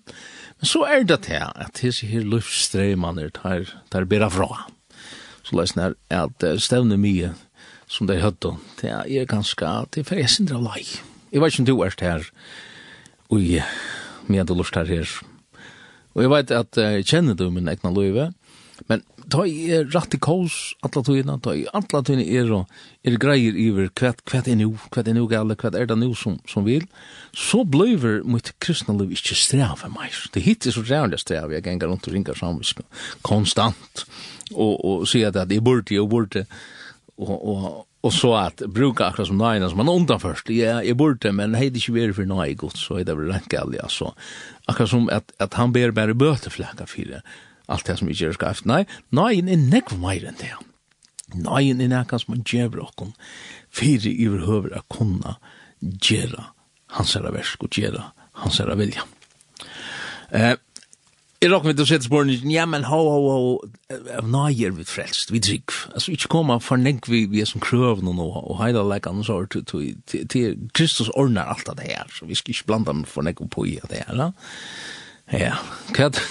[0.60, 4.66] Men så er det det at disse her luftstreimene tar, tar bera fra.
[5.42, 7.32] Så løsne er at stevne mye
[7.92, 10.86] som de hødde, det er ganske, det er fyrir sindra lei.
[11.32, 12.24] Jeg vet ikke om du er her,
[13.32, 13.60] ui,
[14.28, 15.08] med du lust her her.
[16.14, 18.30] Og jeg vet at jeg kjenner du min egna løyve,
[18.88, 22.72] men ta er rætt i kås alla tøyna, ta i alla tøyna er og
[23.06, 26.10] er greier iver hva hva er nu, hva er nu gale, hva er det nu
[26.18, 26.84] som, som vil,
[27.32, 30.18] så bløyver mitt kristna liv ikkje strave meir.
[30.34, 32.82] Det hitt er så rævlig strave, jeg gengar rundt og ringar samvisk
[33.26, 34.04] konstant,
[34.52, 36.44] og, og sier at jeg burde, jeg burde,
[37.16, 37.64] og, og,
[38.02, 41.56] og så at bruka akkurat som nøyna som man undan først, ja, jeg burde, men
[41.56, 44.12] hei det ikke veri for nøy godt, så er det vel rent gale, altså.
[44.68, 47.22] Akkurat som at, at han ber bare bøteflekka fyrir,
[47.68, 48.66] alt det som vi gjør skreft.
[48.66, 50.52] Nei, nøyen er nekv meir enn det.
[51.34, 53.14] Nøyen er nekv som man gjør okken
[53.72, 55.38] fyrir iverhøver a kunna
[55.80, 56.50] gjøre
[56.98, 58.04] hans herra versk og gjøre
[58.42, 59.06] hans herra vilja.
[60.32, 60.54] Eh,
[61.42, 65.32] Jeg råkker vi å sette spørsmål, ja, men ho, ho, ho, av nøyer vi frelst,
[65.34, 65.72] vi drygg.
[65.90, 69.18] Altså, ikke koma for nekk vi, vi er som krøvn og noe, og heila lekan
[69.18, 69.48] og sår,
[70.30, 73.42] til Kristus ordnar alt av det her, så vi skal ikke blanda med for nekk
[73.42, 74.30] og på i av det her, da.
[75.34, 75.58] Ja,
[75.90, 76.22] hva er?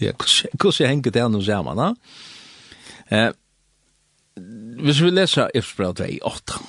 [0.00, 1.92] Ja, hvordan henger det nå sammen, da?
[3.10, 3.32] Eh,
[4.84, 6.60] hvis vi leser Efsbrev 2, 8,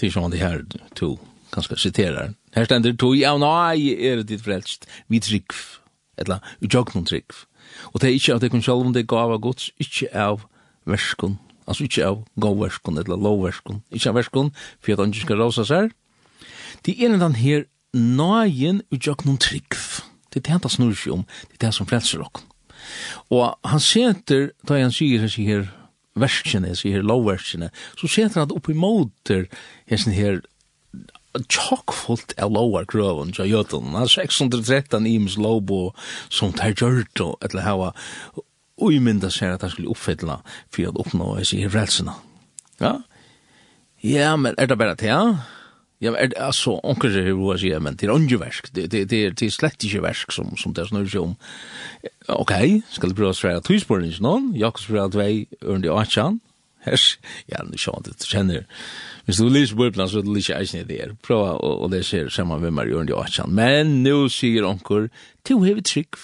[0.00, 0.62] til sånn det her
[0.96, 1.18] to
[1.52, 2.34] ganske siterer.
[2.54, 5.54] Her stender to, ja, nei, er det ditt frelst, vi trygg,
[6.20, 7.34] eller ujognum trygg.
[7.92, 10.46] Og det er ikke av det kun selv om det gav av gods, ikke av
[10.88, 15.42] verskon, altså ikke av gåverskun, eller lovverskun, ikke av verskon, for at han ikke skal
[15.42, 15.92] rosa seg.
[16.86, 19.74] Det er en den her, nøyen ujognum trygg.
[20.30, 22.49] Det er det han tar snurr seg om, det er det som frelser okken.
[23.30, 25.68] Og han seter, da han sier, han sier,
[26.20, 29.46] verskene, sier lovverskene, så seter han opp i måter,
[29.90, 30.40] hesten her,
[31.46, 33.94] tjokkfullt av lovar grøven til jøtun.
[33.94, 35.92] Han 613 ims lovbo
[36.32, 37.92] som tar gjørt og etter hava
[38.80, 40.40] uimynda seg at han skulle oppfylla
[40.72, 42.16] for å oppnå hese i frelsina.
[42.80, 42.96] Ja?
[44.02, 45.59] Ja, men er det bare til, ja?
[46.00, 49.02] Ja, er det altså, onker sier hva sier, men det er onge versk, det, det,
[49.10, 51.34] det, det er slett ikke versk som, som det snur seg om.
[52.32, 52.54] Ok,
[52.88, 55.26] skal du prøve å svære tøysporen ikke noen, Jakobs brev 2,
[55.60, 56.30] ørende 8,
[56.86, 57.18] Hers,
[57.50, 58.62] ja, nu sjå, du kjenner,
[59.26, 61.10] hvis du lyser på så er du lyser eisen i det.
[61.20, 65.10] Prøv å, lese her sammen med meg ørende 8, men nu sier onker,
[65.44, 66.16] til hever trygg,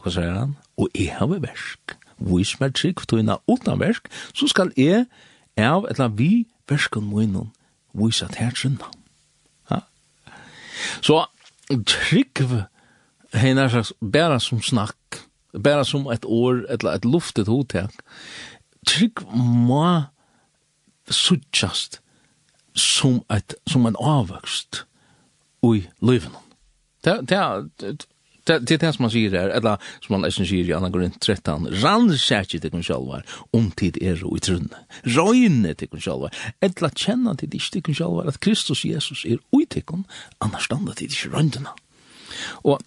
[0.00, 4.48] hva sier han, og jeg har versk, vis meg trygg, to er uten versk, så
[4.48, 5.04] skal jeg,
[5.60, 7.52] av eller vi, versken må innom,
[7.94, 8.90] vise tætsinna.
[9.70, 9.80] Ja.
[11.02, 11.24] Så
[11.86, 12.42] trygg
[13.34, 15.20] henne slags bæra som snakk,
[15.62, 17.90] bæra som et år, et, et luftet hotek,
[18.86, 20.02] trygg må
[21.10, 22.00] suttjast
[22.74, 24.84] som, et, som en avvøkst
[25.64, 26.40] i løyvene.
[27.04, 27.40] Det, det,
[27.80, 28.06] det,
[28.44, 31.16] Det er det som man sier her, eller som man nesten sier i Anna Gorint
[31.16, 33.24] 13, rannsärkje til kun sjalvar,
[33.56, 34.82] om tid er i trunne.
[35.04, 39.40] røyne til kun sjalvar, eller känna til dis til kun sjalvar, at Kristus Jesus er
[39.52, 40.04] ui til kun,
[40.40, 41.72] annars standa til dis röjndena.
[42.64, 42.80] Og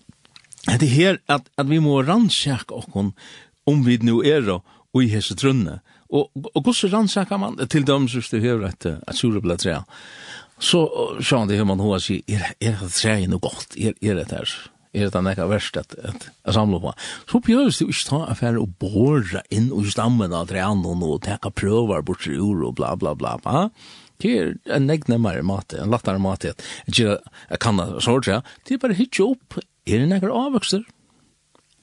[0.68, 3.14] det er her at, at vi må rannsjaka okkon
[3.66, 5.80] om vi nu er og i hese trunne.
[6.10, 9.84] Og, og hvordan rannsjaka man til dem som du hører at, at surabla trea?
[10.60, 10.88] Så
[11.22, 13.78] sjå det hur man hva sier, er, er det treet noe godt?
[13.78, 14.56] Er, er det her?
[14.98, 16.94] er det nekka verst at, at, at samla på.
[17.30, 21.22] Så bjøres det jo ikke ta affære og borra inn og stammen av treanen og
[21.28, 23.68] teka prøvar bort til ur og bla bla bla bla.
[24.22, 27.20] Det er en negg nemmare mat, en lattare mat, at jeg
[27.62, 30.88] kan det sorgja, det er bare hitje opp, er det nekkar avvøkster?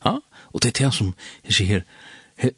[0.04, 0.18] Ja,
[0.50, 1.14] og det er det som,
[1.46, 1.84] jeg sier her,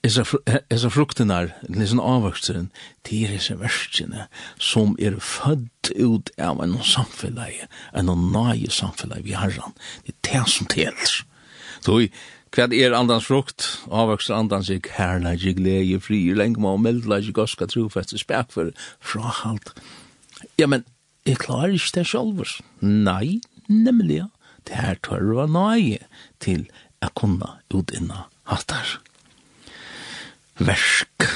[0.02, 2.70] Esa fruktenar, nissen avvöxteren,
[3.06, 4.26] det er esa verskene
[4.58, 7.60] som er født ut av en samfellag,
[7.94, 9.76] en nøye samfellag vi har han.
[10.06, 11.20] Det er det som tels.
[11.84, 12.00] Så
[12.56, 13.66] hva er andans frukt?
[13.92, 19.74] Avvöxter andans ik herna, ik glede, fri, lengma meldla, ik goska, trofeste, spekfer, frahalt.
[20.58, 20.86] Ja, men
[21.26, 22.60] jeg klarer ikke det sjolvers.
[22.80, 24.24] Nei, nemlig,
[24.66, 26.00] det her tørva nøye
[26.40, 26.64] til
[27.02, 28.96] jeg kunne utinna hattar
[30.58, 31.26] versk.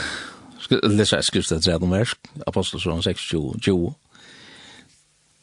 [0.71, 3.35] Lesa et tredje om versk, Apostelsson 6,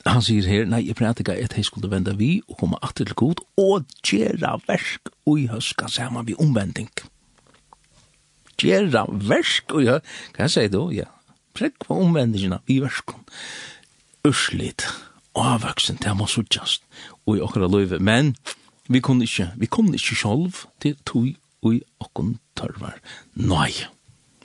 [0.07, 3.05] Han sier her, nei, jeg prater ikke at jeg skulle vende vi og komme atter
[3.05, 6.89] til god og gjøre versk og i høska sammen vi omvending.
[8.57, 10.87] Gjøre versk og i høska, hva sier du?
[10.95, 11.09] Ja,
[11.57, 13.23] Prekk på omvendingina vi verskon.
[14.27, 14.85] Urslit,
[15.35, 16.83] avvaksen, det må suttjast
[17.25, 18.35] og i okra løyve, men
[18.87, 21.33] vi kunne ikke, vi kunne ikke sjolv til tog
[21.65, 22.99] ui okkun tørvar.
[23.39, 23.71] Nei,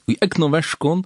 [0.08, 1.04] ui egnu verskon,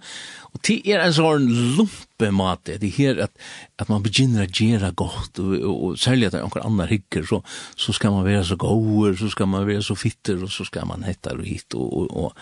[0.55, 3.35] og ti er en sånn lumpe mate, det her at,
[3.81, 6.92] at man begynner å gjøre godt, og, og, og særlig at det er anker annar
[6.92, 7.42] hikker, så,
[7.77, 10.88] så skal man være så gåer, så skal man være så fitter, og så skal
[10.88, 12.33] man hetta og hit, og, og,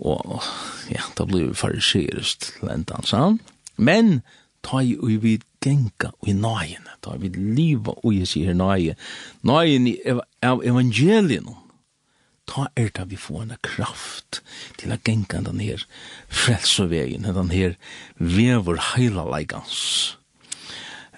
[0.00, 0.50] og, og
[0.90, 3.40] ja, da blir vi fariserist til enda han,
[3.76, 4.20] Men,
[4.66, 8.96] ta i ui vi genka ui nøyene, ta i vi liva ui sier nøyene,
[9.46, 11.48] nøyene av evangelien,
[12.50, 14.40] ta er det vi får en kraft
[14.80, 15.84] til å genka den her
[16.28, 17.76] frelsevegen, den her
[18.18, 20.16] vever heila leikans.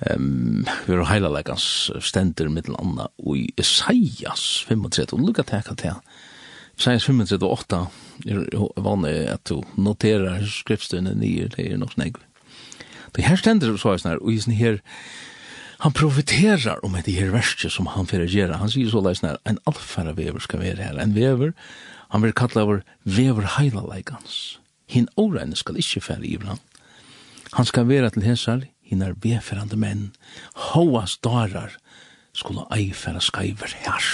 [0.03, 1.65] Um, vi har heila leikans
[2.03, 6.01] stender mittel anna i Isaias 35, og lukka teka til
[6.79, 7.81] Isaias 35 og 8
[8.33, 8.45] er
[8.83, 12.19] vanlig at du noterar skriftstøyne nye, det er nok snegg.
[13.13, 14.81] Det her stender så er sånn og i sånn her,
[15.83, 18.61] han profiterar om det her verste som han fyrir gjera.
[18.61, 21.51] Han sier så leis nær, en alfæra vever skal være her, en vever,
[22.15, 24.61] han vil kalla over vever heilaleikans.
[24.87, 26.61] Hinn åreine skal ikkje fære i han.
[27.59, 30.13] Han skal være til hesar, hinn er beferande menn,
[30.71, 31.75] hoas darar,
[32.33, 34.07] skulle eifæra skaiver her.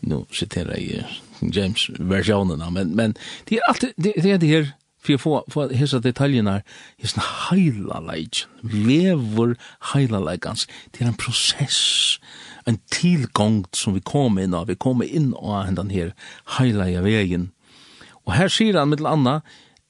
[0.00, 1.04] Nå siterar jeg
[1.42, 3.12] James-versjonen, men, men
[3.50, 4.72] det er alltid, det, det er det her,
[5.02, 6.66] for å få, få hese detaljene her,
[7.02, 9.56] hese heila leikjen, lever
[9.92, 11.80] heila leikans, det er en prosess,
[12.70, 16.12] en tilgångt som vi kommer inn av, vi kommer inn av den her
[16.58, 17.50] heila i vegin.
[18.22, 19.40] Og her sier han mittel anna,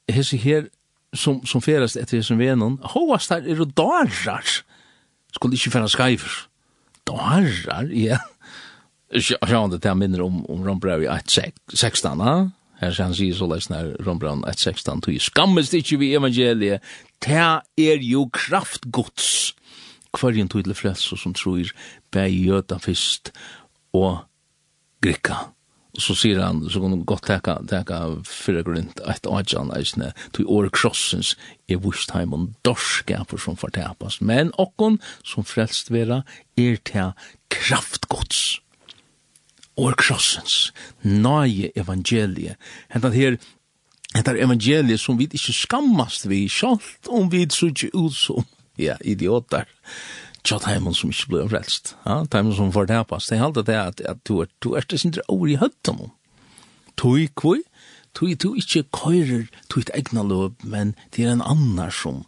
[0.09, 0.67] hese her
[1.13, 4.57] som, som ferast etter hese venon, hovast her er og darar,
[5.33, 6.41] skulle ikke færa skaifer.
[7.05, 8.17] Darar, ja.
[9.13, 12.37] Sjående det han minner om, om Rombrau i 16, ja.
[12.83, 16.83] Her han sier så leis nær Rombrand 1.16, «Tog skammest ikke vi evangeliet,
[17.23, 19.53] ta er jo kraftgods,
[20.13, 21.71] kvarjen tog til frelse som tror,
[22.11, 23.31] bæg jøda fyrst
[23.95, 24.25] og
[25.03, 25.45] grikka.»
[25.93, 30.09] Og så sier han, så kan du godt teka, teka fyrre grunnt, et ajan eisne,
[30.33, 31.35] tog år krossens,
[31.69, 36.23] er vust heim heimon dorskaper som fortapas, men okkon som frelst vera,
[36.57, 37.11] er ta
[37.53, 38.57] kraftgods
[39.77, 40.71] og krossens,
[41.01, 42.57] nøye evangeliet.
[42.93, 43.37] Hentan her,
[44.15, 48.45] hentan evangeliet som vi ikke skammast vi, sjalt om vi sutje ut som,
[48.77, 49.67] ja, idiotar,
[50.43, 53.27] tja taimon som ikke blir frelst, ja, taimon som får tapas.
[53.27, 56.11] det er alltid det at, at du er, du er det sindre over i høtten,
[56.97, 57.63] tui kvui,
[58.13, 62.25] tui tu ikke køyrer tuit egna løp, men det er en annar som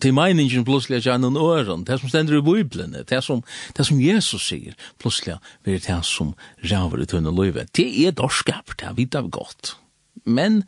[0.00, 3.42] till meningen plötsligt er noen øren, det som stender i Bibelen, det som
[3.76, 7.66] det som Jesus säger plötsligt blir det som räver ut tunne løyve.
[7.72, 9.76] det är dorskap det vet av godt.
[10.24, 10.64] men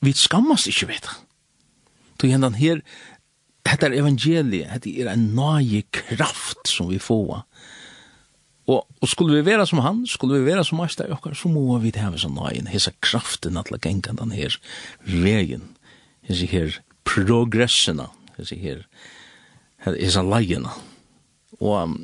[0.00, 1.08] vi skammas inte vet
[2.16, 2.82] då her,
[3.64, 7.44] här er evangeliet det er en ny kraft som vi får
[8.66, 11.78] Og, og skulle vi være som han, skulle vi være som meister okkar, så må
[11.78, 14.56] vi heve sånn nøyen, hese kraften at la gengan den her
[15.06, 15.76] veien,
[16.26, 18.08] hese her progressena
[18.38, 18.82] jeg her,
[19.84, 20.72] her er sånn leiene,
[21.60, 21.96] og um,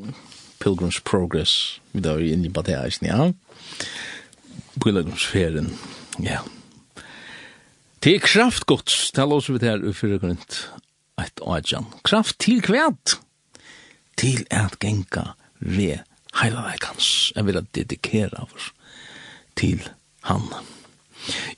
[0.62, 3.30] Pilgrim's Progress, vi da er inne på det her, ja,
[4.80, 5.72] Pilgrimsferien,
[6.22, 6.40] ja.
[8.02, 10.56] Det er kraftgods, det er også vi der, og fyrir grunnt,
[11.22, 11.86] et åjan.
[12.02, 13.18] Kraft til kvæt,
[14.18, 16.02] til at genka ved
[16.40, 18.72] heilaveikans, jeg vil dedikera oss
[19.56, 19.84] til
[20.26, 20.48] han.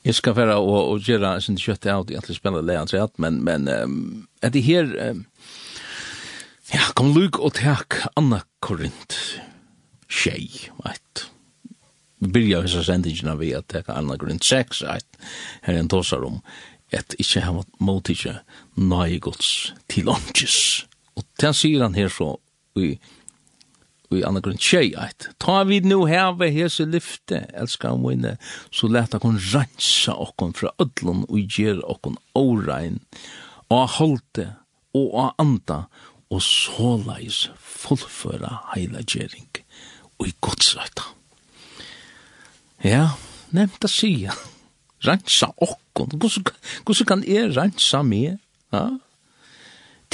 [0.05, 3.69] Jeg skal være og, og gjøre sin kjøtt av, egentlig spille leian seg men, men
[3.71, 3.97] um,
[4.45, 5.25] er det her, um,
[6.73, 9.17] ja, kom luk og takk, Anna Korint,
[10.09, 11.27] tjej, veit.
[12.21, 15.21] Vi byrjar hessa sendingina vi at takk, Anna Korint 6, veit,
[15.67, 16.41] her er en tåsar om,
[16.95, 17.65] et ikkje hava
[18.77, 20.59] nøye gods til åndkjes.
[21.19, 22.35] Og den sier han her så,
[22.79, 22.97] i
[24.19, 25.29] i andre grunn tjejt.
[25.43, 28.37] Ta vi nu heve hese lyfte, elskar mine,
[28.75, 33.01] så leta kon rensa okkon fra ödlun og gjer okkon årein,
[33.73, 34.51] og holde
[34.95, 35.85] og a anda,
[36.31, 39.51] og såleis fullføra heila gjering
[40.19, 41.11] og i godsrætta.
[42.85, 43.15] Ja,
[43.55, 44.35] nevnt a sia,
[45.05, 48.39] rensa okkon, hvordan kan jeg rensa meg?
[48.75, 48.89] Ja?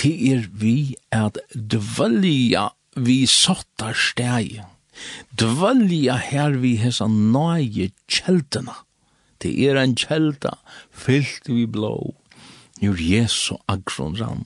[0.01, 4.61] Det er vi at dvelja vi sottar steg.
[5.38, 8.82] Dvølja her vi hesa nøye kjeldena.
[9.41, 10.57] Det er en kjelda
[10.93, 12.14] fyllt vi blå.
[12.80, 14.45] Njur Jesu agron rann.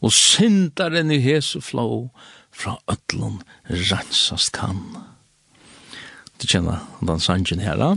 [0.00, 2.10] Og syndaren i Jesu flå
[2.54, 4.80] fra ötlun rensast kan.
[6.40, 7.94] Du kjenner den sangen her, da?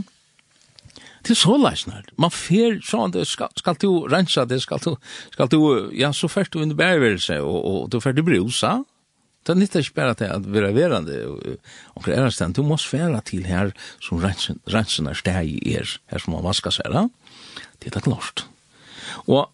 [1.26, 2.06] Det er så leisner.
[2.16, 4.94] Man fer sånn, det skal, skal du rensa, det skal du,
[5.34, 5.58] skal du,
[5.96, 8.78] ja, så fyrst du under bærvelse, og, og du fyrst du brusa,
[9.46, 12.76] Det er nyttig bare til at vi er verande og det er stand, du må
[12.76, 13.72] svære til her
[14.04, 17.08] som rensene steg er, her som man vasker seg,
[17.80, 18.44] det er klart.
[19.26, 19.48] Og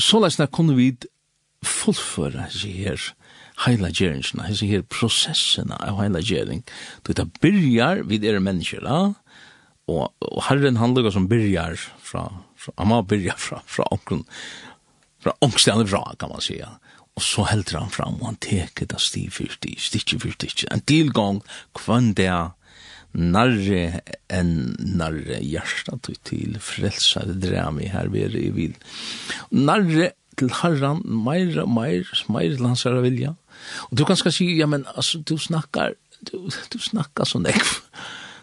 [0.00, 0.92] så lesna kunne vi
[1.66, 3.08] fullføre seg her
[3.66, 6.62] heila gjeringsna, her prosessene av heila gjering.
[7.02, 9.16] Du vet, det byrjar vid er mennesker, og,
[9.90, 14.24] og herren handler som byrjar fra, fra han må byrja fra, fra onkron,
[15.20, 16.78] fra onkstene fra, kan man säga
[17.18, 20.86] og så heldur han fram, og han teker det stiv for stiv, stikki for en
[20.88, 21.42] tilgang
[21.76, 22.30] kvann det
[23.12, 24.00] narre
[24.30, 28.76] en narre hjärsta tog til frelsare drami her ved i vil.
[29.50, 33.34] Narre til herran, meir, meir, meir til hans herra vilja.
[33.90, 35.96] Og du kan skal si, ja, men altså, du snakkar,
[36.30, 37.74] du, du snakkar så nekv.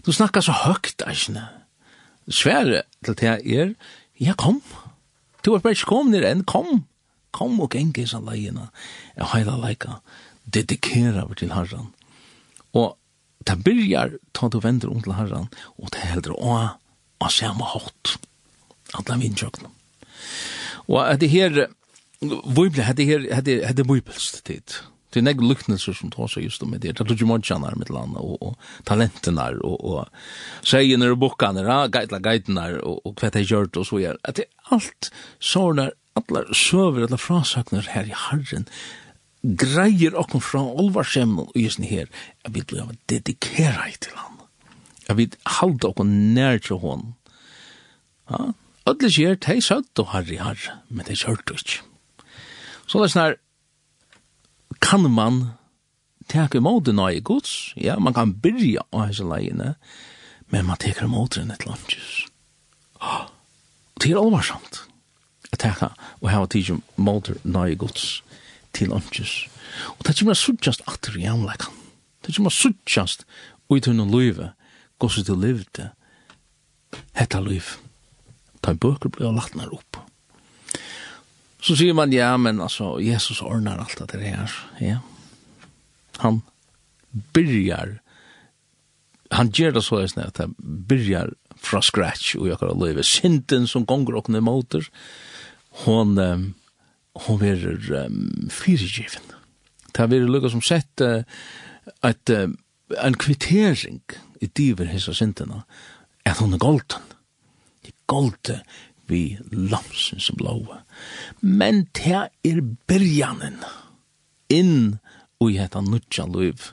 [0.06, 1.48] Du snakkar så høgt, eisne.
[2.28, 3.74] Svære til det er,
[4.20, 4.62] ja, kom.
[5.46, 6.68] Du er bare ikke kom nere enn, kom.
[6.68, 6.86] Kom
[7.38, 8.70] kom og geng i sånn leina,
[9.18, 10.00] og heila leika,
[10.46, 11.92] dedikera vi til herran.
[12.74, 12.96] Og
[13.48, 16.60] det byrjar, ta du vender om til herran, og det heldur å,
[17.22, 18.18] å sjama hatt,
[18.98, 19.72] alla vindjøkna.
[20.88, 21.68] Og at det her,
[22.22, 24.74] Vibel, det her hade hade vibelst tid.
[25.14, 26.92] Det nägg luknelser som tar seg just om det.
[26.98, 30.08] Det tog ju man tjänar med land og og och og talenterna och och
[30.64, 35.12] sägen och bockarna, guidla guiderna och och kvätta gjort og så gjør Att det allt
[35.40, 38.68] såna allar søver, allar frasagnar her i harren,
[39.44, 42.08] greier okkur fra olvarsemmen og just her,
[42.46, 44.40] at vi bli dedikera til han.
[45.08, 47.14] At vi halda okkur nær til hon.
[48.32, 48.52] Ja,
[48.88, 51.82] Ödle sier, de søtt og harri harri, men de sørt ikke.
[52.88, 53.36] Så det er sånn
[54.84, 55.40] kan man
[56.32, 59.74] teka imot en nøye gods, ja, man kan byrja av hese leiene,
[60.54, 62.28] men man teker imot en et lunches.
[64.00, 64.87] Det er alvarsamt
[65.54, 65.92] at taka
[66.22, 68.22] og hava tidsi målter nøye gods
[68.76, 69.48] til omkjes.
[69.98, 71.74] Og det er ikke mer at atter i anleggan.
[72.22, 73.26] Det er ikke mer suttjast
[73.70, 74.52] ui tunn og løyve
[75.00, 75.92] gossi til løyvde
[77.18, 77.78] hetta løyv.
[78.64, 80.02] Ta bøker blei lagt nær opp.
[81.62, 85.00] Så sier man, ja, men altså, Jesus ordnar alt det her, ja.
[86.22, 86.42] Han
[87.34, 87.98] byrjar,
[89.32, 93.86] han gjør det så at han byrjar fra scratch og jeg kan løyve synden som
[93.86, 95.27] gonger og nøymoter, og
[95.84, 96.18] hon
[97.26, 99.34] hon verður um, fyrirgivin.
[99.96, 101.24] Ta verður lukka som sett uh,
[102.06, 102.50] at uh,
[103.02, 104.04] en kvittering
[104.42, 105.64] i diver hessa syndina
[106.28, 107.16] at hon er golden.
[107.86, 108.62] Det golden
[109.08, 110.82] vi lamsen som blåa.
[111.40, 113.62] Men ta er byrjanen
[114.52, 114.98] inn
[115.40, 116.72] og i hetta nutja løyv.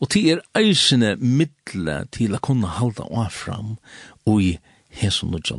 [0.00, 3.76] Og ti er eisene middle til å kunne halda og fram
[4.24, 4.52] og i
[5.00, 5.58] hesa nutja.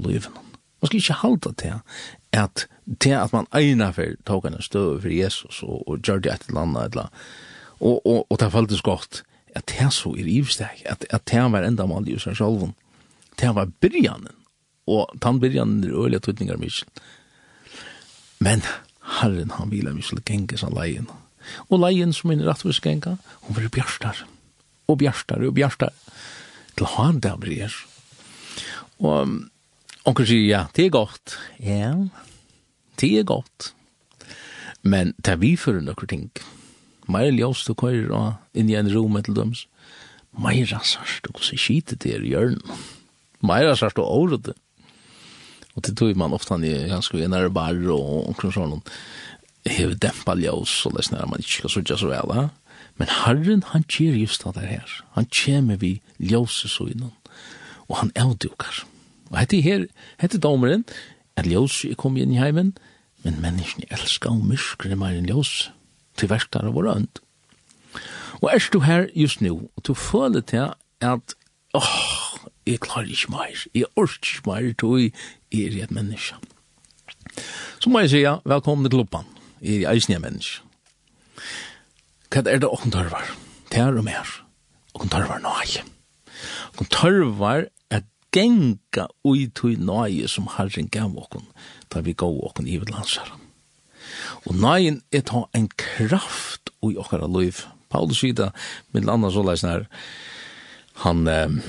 [0.77, 1.79] Man skal ikke halda til
[2.33, 2.67] at
[2.99, 6.47] til at man eina for tog en støv for Jesus og, og gjør det et
[6.49, 6.97] eller annet
[7.79, 9.23] og, og, og det føltes godt
[9.55, 12.71] at det så er ivstek at, at det var enda mål i seg selv
[13.39, 14.35] det var byrjanen
[14.87, 16.85] og den byrjanen er øyelig tøtninger mye
[18.39, 18.63] men
[19.19, 21.09] Herren han vil mye genge som leien
[21.69, 23.17] og leien som er rettvis genge
[23.47, 24.25] hun blir bjørstar
[24.87, 25.93] og bjørstar og bjørstar
[26.77, 27.73] til han der blir
[28.99, 29.37] og
[30.07, 31.33] Onkel sier, ja, det er godt.
[31.59, 31.91] Ja,
[33.01, 33.73] det er godt.
[34.81, 36.29] Men det er vi for noen ting.
[37.11, 39.65] Meir ljós du køyrer og inn i en rom etter døms.
[40.31, 42.59] Meir sørst du hvordan skite det er i hjørn.
[43.43, 44.55] Meir rasars du året det.
[45.75, 48.79] Og det tog man ofte i ganske i nære bar og omkring sånn.
[49.67, 52.49] Hev dempa ljós og det er man ikke skal sutja så vel.
[52.95, 55.01] Men Herren han kjer just det her.
[55.19, 57.11] Han kjer med vi ljós i søgnen.
[57.91, 58.87] Og han avdukar.
[59.31, 59.87] Og hette her,
[60.21, 60.85] hette domeren,
[61.37, 62.73] at ljós kom inn i heimen,
[63.25, 65.69] men menneskene elskar og myskere meir enn ljós,
[66.17, 67.21] til verktar av vår ønd.
[68.41, 70.71] Og er du her just nu, og du føler til
[71.01, 71.35] at,
[71.73, 76.37] åh, oh, jeg klarer ikke meir, jeg orker ikke meir, du er et menneske.
[77.79, 79.27] Så må jeg si, ja, velkommen til klubban,
[79.61, 80.63] jeg er eisen jeg menneske.
[82.27, 83.29] Hva er det åkken tørvar?
[83.71, 84.27] Det er og mer.
[84.97, 85.83] Åkken tørvar nøye.
[86.73, 87.67] Åkken tørvar
[88.37, 91.45] genga ui tui nøye som Herren gav okkon,
[91.89, 93.43] da vi gav okkon i landsherren.
[94.47, 97.65] Og nøyen er ta en kraft ui okkara liv.
[97.91, 98.51] Paulus sida,
[98.91, 99.85] mitt landa så leis nær,
[101.03, 101.59] han, um,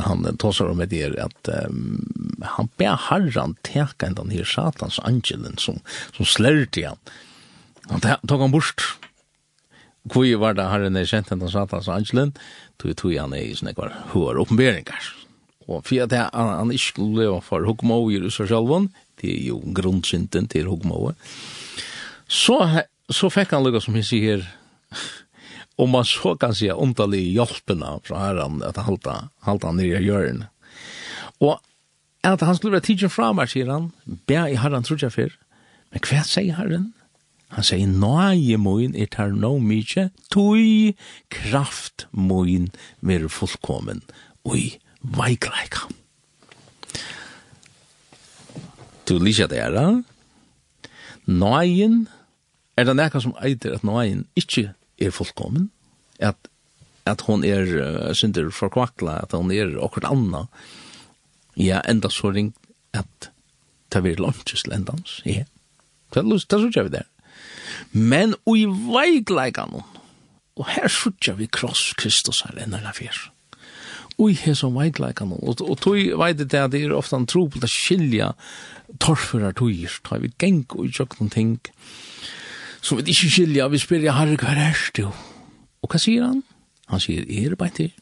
[0.00, 2.00] han tåsar om det er at um,
[2.56, 5.80] han ber herran teka enn den her satans angelen som,
[6.16, 7.00] som slærte han.
[7.90, 8.86] Han tog han bort,
[10.12, 12.34] Kui var det herren er kjent enn satans angelen,
[12.80, 15.12] tog tog han i sånne kvar hår oppenberingar.
[15.64, 18.90] Og for at han, han ikke skulle leve for hukmål i russar selv,
[19.22, 21.14] det er jo grunnsynden til hukmål.
[22.28, 22.58] Så,
[23.08, 24.44] så fikk han lukka som han sier,
[25.80, 30.02] om man så kan sier omtallig hjelpena fra herren, at han halta, halta han nere
[30.02, 30.50] i hjørnet.
[31.42, 31.56] Og
[32.24, 35.32] at han skulle være tidsen fra meg, sier han, be i herren trodde jeg før,
[35.92, 36.92] men hva sier herren?
[37.54, 40.94] Han sier, nøye moin er tar no mykje, tui
[41.30, 44.02] kraft moin mer fullkommen,
[44.42, 44.72] ui
[45.04, 45.86] veikleika.
[49.06, 49.86] Du lysja det er, da?
[51.30, 52.08] Nøyen,
[52.74, 55.70] er det nekka som eitir at nøyen ikkje er fullkommen,
[56.18, 56.50] at,
[57.06, 60.46] at hon er, uh, synder forkvakla, at hon er okkur anna,
[61.60, 62.58] ja, enda så ringt
[62.96, 63.30] at
[63.94, 65.46] det vil lønnsist lendans, ja.
[66.14, 67.06] Det er så vi der
[67.94, 73.16] men ui veikleikan og her sutja vi kross Kristus her enn eller fyr
[74.18, 77.46] ui her som veikleikan og, og tui veit det at det er ofta en tro
[77.50, 78.32] på det skilja
[79.00, 81.56] torfurar tuir, tar vi geng og tjokken ting
[82.84, 85.06] som vi ikke skilja, vi spyrir, herre, hva er du?
[85.80, 86.42] Og hva sier han?
[86.92, 87.92] Han sier, er det bare til?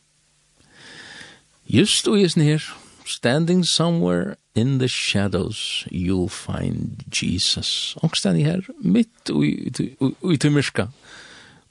[1.71, 2.65] Just og jesne her,
[3.05, 7.97] standing somewhere in the shadows you'll find Jesus.
[8.03, 10.87] Og standi her mitt ui til myrka.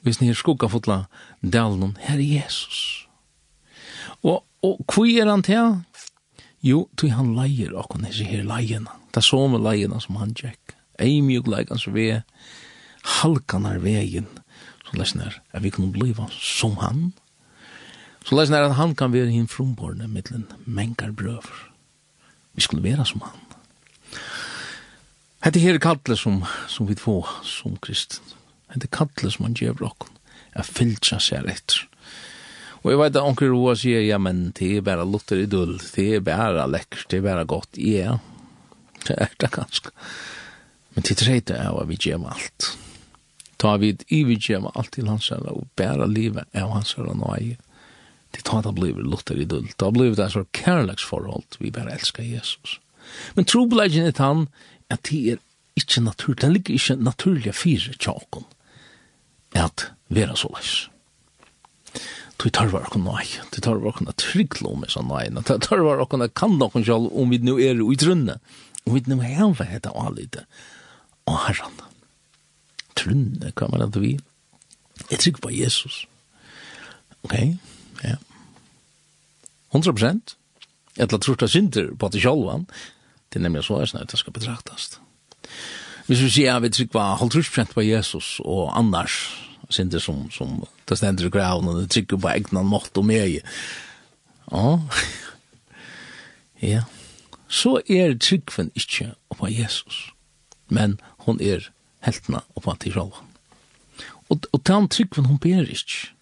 [0.02, 1.04] Hvis ni her skugga fotla
[1.42, 3.06] dalen, her er Jesus.
[4.22, 5.82] Og, og kvi er han til?
[6.62, 8.98] Jo, tog han leier okkon hese her leiena.
[9.10, 10.74] Det er som leiena som han tjekk.
[11.02, 12.08] Ei mjuk leikan som vi
[13.20, 14.28] halkanar vegin.
[14.86, 17.12] Så lesnar, er vi kan bliva som han.
[18.22, 21.68] Så lesen er at han kan være hinn frumborne mittlen mengar brøver.
[22.54, 23.38] Vi skulle være som han.
[25.42, 28.22] Hette her kallet som, som vi få som kristen.
[28.70, 30.12] Hette kallet som han gjør okken.
[30.52, 31.86] Jeg fyllt seg etter.
[32.82, 35.76] Og jeg vet at onker Roa sier, ja, men det er bare lutter i dull,
[35.94, 37.78] det er bare lekkert, det er bare godt.
[37.78, 38.16] Ja,
[39.06, 39.92] det er det ganske.
[40.94, 42.72] Men til tredje er at vi gjør alt.
[43.62, 47.14] Ta vi i vi gjør alt til hans herre, og bare livet er hans herre
[47.16, 47.56] nøye.
[48.32, 49.68] Det tar det blir lutter i dull.
[49.76, 51.58] Det blir det så kärleksforhold.
[51.58, 52.78] Vi bare elsker Jesus.
[53.34, 54.46] Men trobladjen er han
[54.90, 55.42] at det er
[55.76, 58.44] ikke naturlig, det ligger inte naturliga fyra tjakon.
[59.52, 60.88] Att vara så läs.
[62.36, 63.28] Du tar var okkur nej.
[63.52, 65.30] Du tar var och tryggla med sånn nej.
[65.30, 68.38] Du tar var och kan nog kanske om vi nu er i trunne.
[68.84, 70.46] Om vi nu heva heta och lite.
[71.24, 71.72] Och herran.
[72.94, 74.18] Trunne kan man inte vi.
[75.10, 76.06] Jeg trygg på Jesus.
[77.22, 77.32] ok?
[77.32, 77.56] Okay?
[79.74, 80.36] 100%.
[81.20, 82.66] tror det synder på at det sjálvan,
[83.32, 85.00] det er nemlig så er snart det skal betraktast.
[86.06, 89.16] Hvis vi sier at vi trykva 100% på Jesus og annars
[89.72, 93.40] synder som, som det stender i graven og det trykker på egna mått og meg.
[94.50, 94.78] Ja,
[96.62, 96.82] ja.
[97.52, 100.12] Så er trykven ikke på Jesus,
[100.68, 101.68] men hon er
[102.04, 103.28] heltna på til sjálvan.
[104.28, 106.12] Og, og den trykven hon ber ikke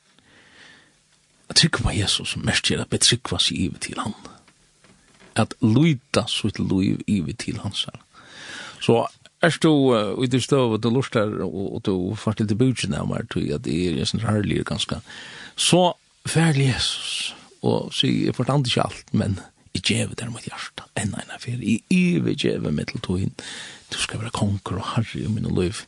[1.51, 4.15] at på Jesus som mest gjør at betrykva seg ivet til han.
[5.37, 7.99] At lyda sitt liv ivet til hans her.
[8.81, 9.07] Så
[9.43, 9.73] er du
[10.23, 13.51] i det støv og du lustar og du får til det budgen av meg til
[13.55, 15.01] at det er en sånn herlig og ganske.
[15.57, 15.93] Så
[16.29, 19.39] færlig Jesus og sier jeg forstand ikke alt, men
[19.75, 21.83] jeg gjør det mot hjertet enn enn affär, i
[22.17, 23.35] gjør det med til togin,
[23.93, 25.85] du skal være konger og herre i min liv.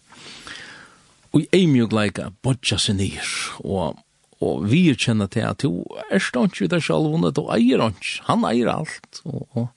[1.33, 3.29] Og jeg er mye glede, bodja seg nir,
[3.65, 3.97] og
[4.43, 7.95] og vi kjenner til at du er stånd ikke der selv, og du eier han
[8.27, 9.21] han eier alt.
[9.25, 9.69] Og, og,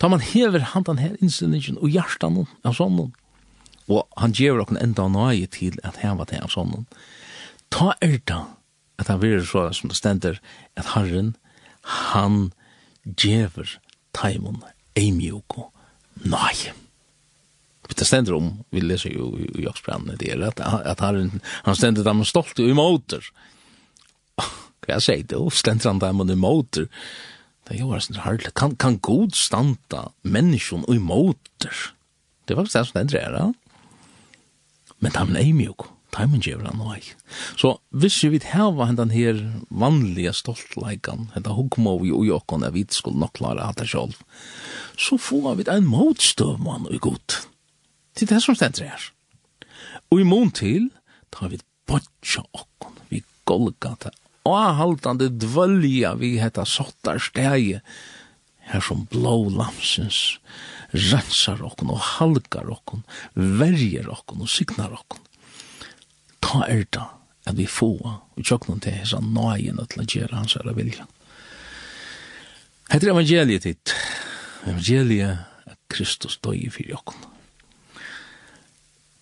[0.00, 2.24] da man hever han den her innstillingen og hjertet
[2.64, 3.10] av sånn,
[3.88, 6.86] og han gjør dere enda nøye til at heva det av sånn,
[7.72, 8.40] ta er det
[8.98, 10.40] at han vil så som det stender,
[10.74, 11.36] at Herren,
[12.12, 12.50] han
[13.04, 13.76] gjør
[14.16, 14.62] taimen
[14.98, 15.68] eimjoko
[16.24, 16.74] nøye.
[17.88, 22.04] Det stender om, vi leser jo i Jaksbrandene, det er at, at han, han stender
[22.06, 23.57] dem stolt i måter, og
[24.84, 26.88] Hva jeg sier det, er stendt han der og motor.
[27.68, 28.48] Det er jo bare sånn hardt.
[28.56, 31.82] Kan, kan god standa menneskjon og motor?
[32.48, 33.48] Det var faktisk det som stendte her, ja.
[35.04, 35.90] Men det er mjuk.
[36.16, 37.16] Timen gjør han også.
[37.60, 42.86] Så hvis vi vil hava den her vanlige stoltleikan, henne vi og ujokken, er vi
[42.88, 44.16] skulle nok klare alt det selv,
[44.96, 47.44] så får vi en motstøvmann og god.
[48.16, 49.12] Det er det som stendt her.
[50.10, 50.90] Og i mån til
[51.30, 54.10] tar vi botja okkon, vi golgata
[54.46, 57.80] avhaltande dvölja vi hetta sottar stegi
[58.68, 60.38] her som blå lamsens
[60.90, 65.20] rensar okkon og halkar okkon, verjer okkon og signar okkon.
[66.44, 67.08] Ta er da
[67.48, 71.08] at vi få og tjokknum til hans nøyen til å gjera hans herra vilja.
[72.88, 73.94] Hetta er evangeliet ditt.
[74.64, 77.37] Evangeliet at Kristus døy fyrir okkon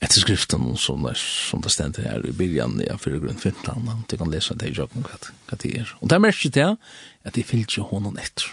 [0.01, 4.11] etter skriften som, det, som det stendte her i byrjan ja, for grunn 15, at
[4.11, 5.19] du kan lese det i jobben hva,
[5.49, 5.93] hva det er.
[6.01, 6.77] Og det er mest til
[7.25, 8.51] at de fyllt jo honom etter.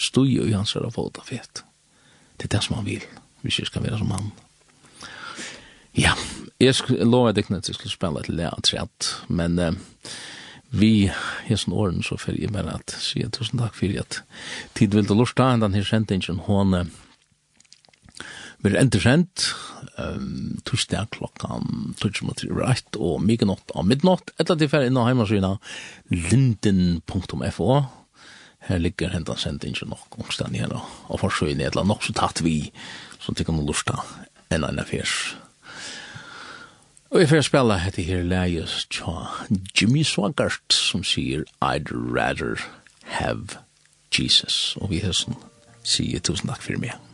[0.00, 1.62] Stod jo i hans her av fota fet.
[2.40, 3.04] Det er det som han vil,
[3.44, 4.30] hvis jeg skal være som han.
[5.98, 6.14] Ja,
[6.62, 9.76] jeg lover deg at jeg skulle spille et lea trett, men eh,
[10.70, 11.10] vi
[11.48, 14.20] hesten åren så fyrir jeg bare at sier tusen takk fyrir at
[14.78, 16.92] tid vil du lort da, enn den her sendingen hånden
[18.60, 19.46] Vi er endersendt
[19.96, 25.54] um, torsdag klokkan torsdag mot rett og mykjenått av midnått Etter til ferie innan heimasyna
[26.12, 27.70] linden.fo
[28.68, 32.44] Her ligger hentan sendt sendingen nok omstand igjen og forsøgene et eller nok så tatt
[32.44, 32.58] vi
[33.20, 33.96] som tykker noe lorsta
[34.52, 35.36] enn enn affærs.
[37.10, 39.30] Og jeg får spela hette her leies tja
[39.74, 42.60] Jimmy Swaggart som sier I'd rather
[43.18, 43.58] have
[44.14, 44.76] Jesus.
[44.78, 45.38] Og vi høysen
[45.82, 47.09] sier tusen takk for meg.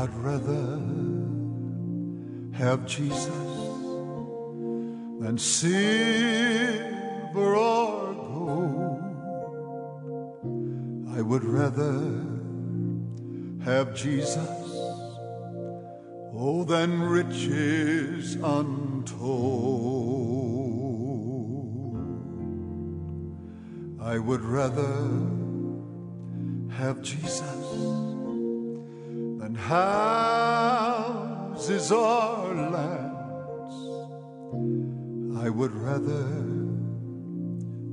[0.00, 0.80] I'd rather
[2.54, 3.26] have Jesus
[5.20, 6.88] than silver
[7.54, 9.02] or gold.
[11.14, 12.00] I would rather
[13.62, 14.48] have Jesus
[16.32, 19.20] oh than riches untold.
[24.00, 24.96] I would rather
[26.70, 27.49] have Jesus
[29.70, 31.62] houses
[31.92, 33.76] or lands
[35.44, 36.26] I would rather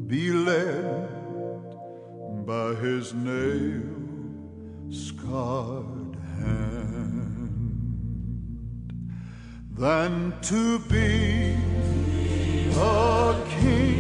[0.08, 1.10] be led
[2.48, 3.84] by his nail
[4.90, 7.68] scarred hand
[9.78, 11.56] than to be
[12.76, 13.97] a king.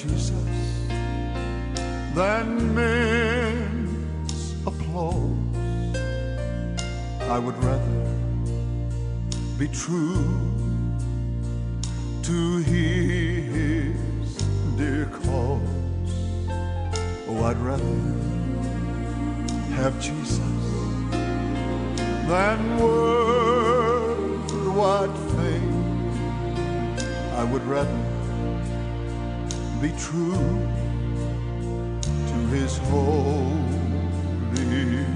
[0.02, 0.32] Jesus.
[2.16, 5.38] Than men's applause.
[7.30, 8.08] I would rather
[9.60, 10.26] be true
[12.24, 13.96] to his
[14.76, 16.10] dear cause.
[17.28, 18.00] Oh, I'd rather
[19.76, 20.40] have Jesus
[22.28, 24.16] than worldwide
[25.36, 26.10] fame.
[27.36, 28.11] I would rather
[29.82, 30.68] be true
[32.04, 35.16] to his holy name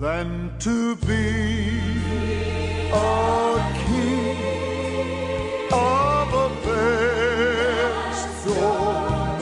[0.00, 1.78] than to be
[2.92, 4.36] a king
[5.72, 9.40] of a vast throne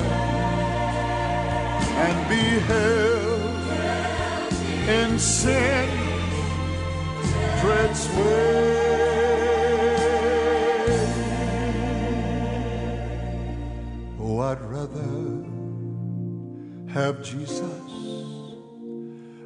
[2.04, 3.72] and be held
[4.86, 5.88] in sin
[7.58, 8.77] treads way
[14.92, 15.46] rather
[16.92, 17.62] have Jesus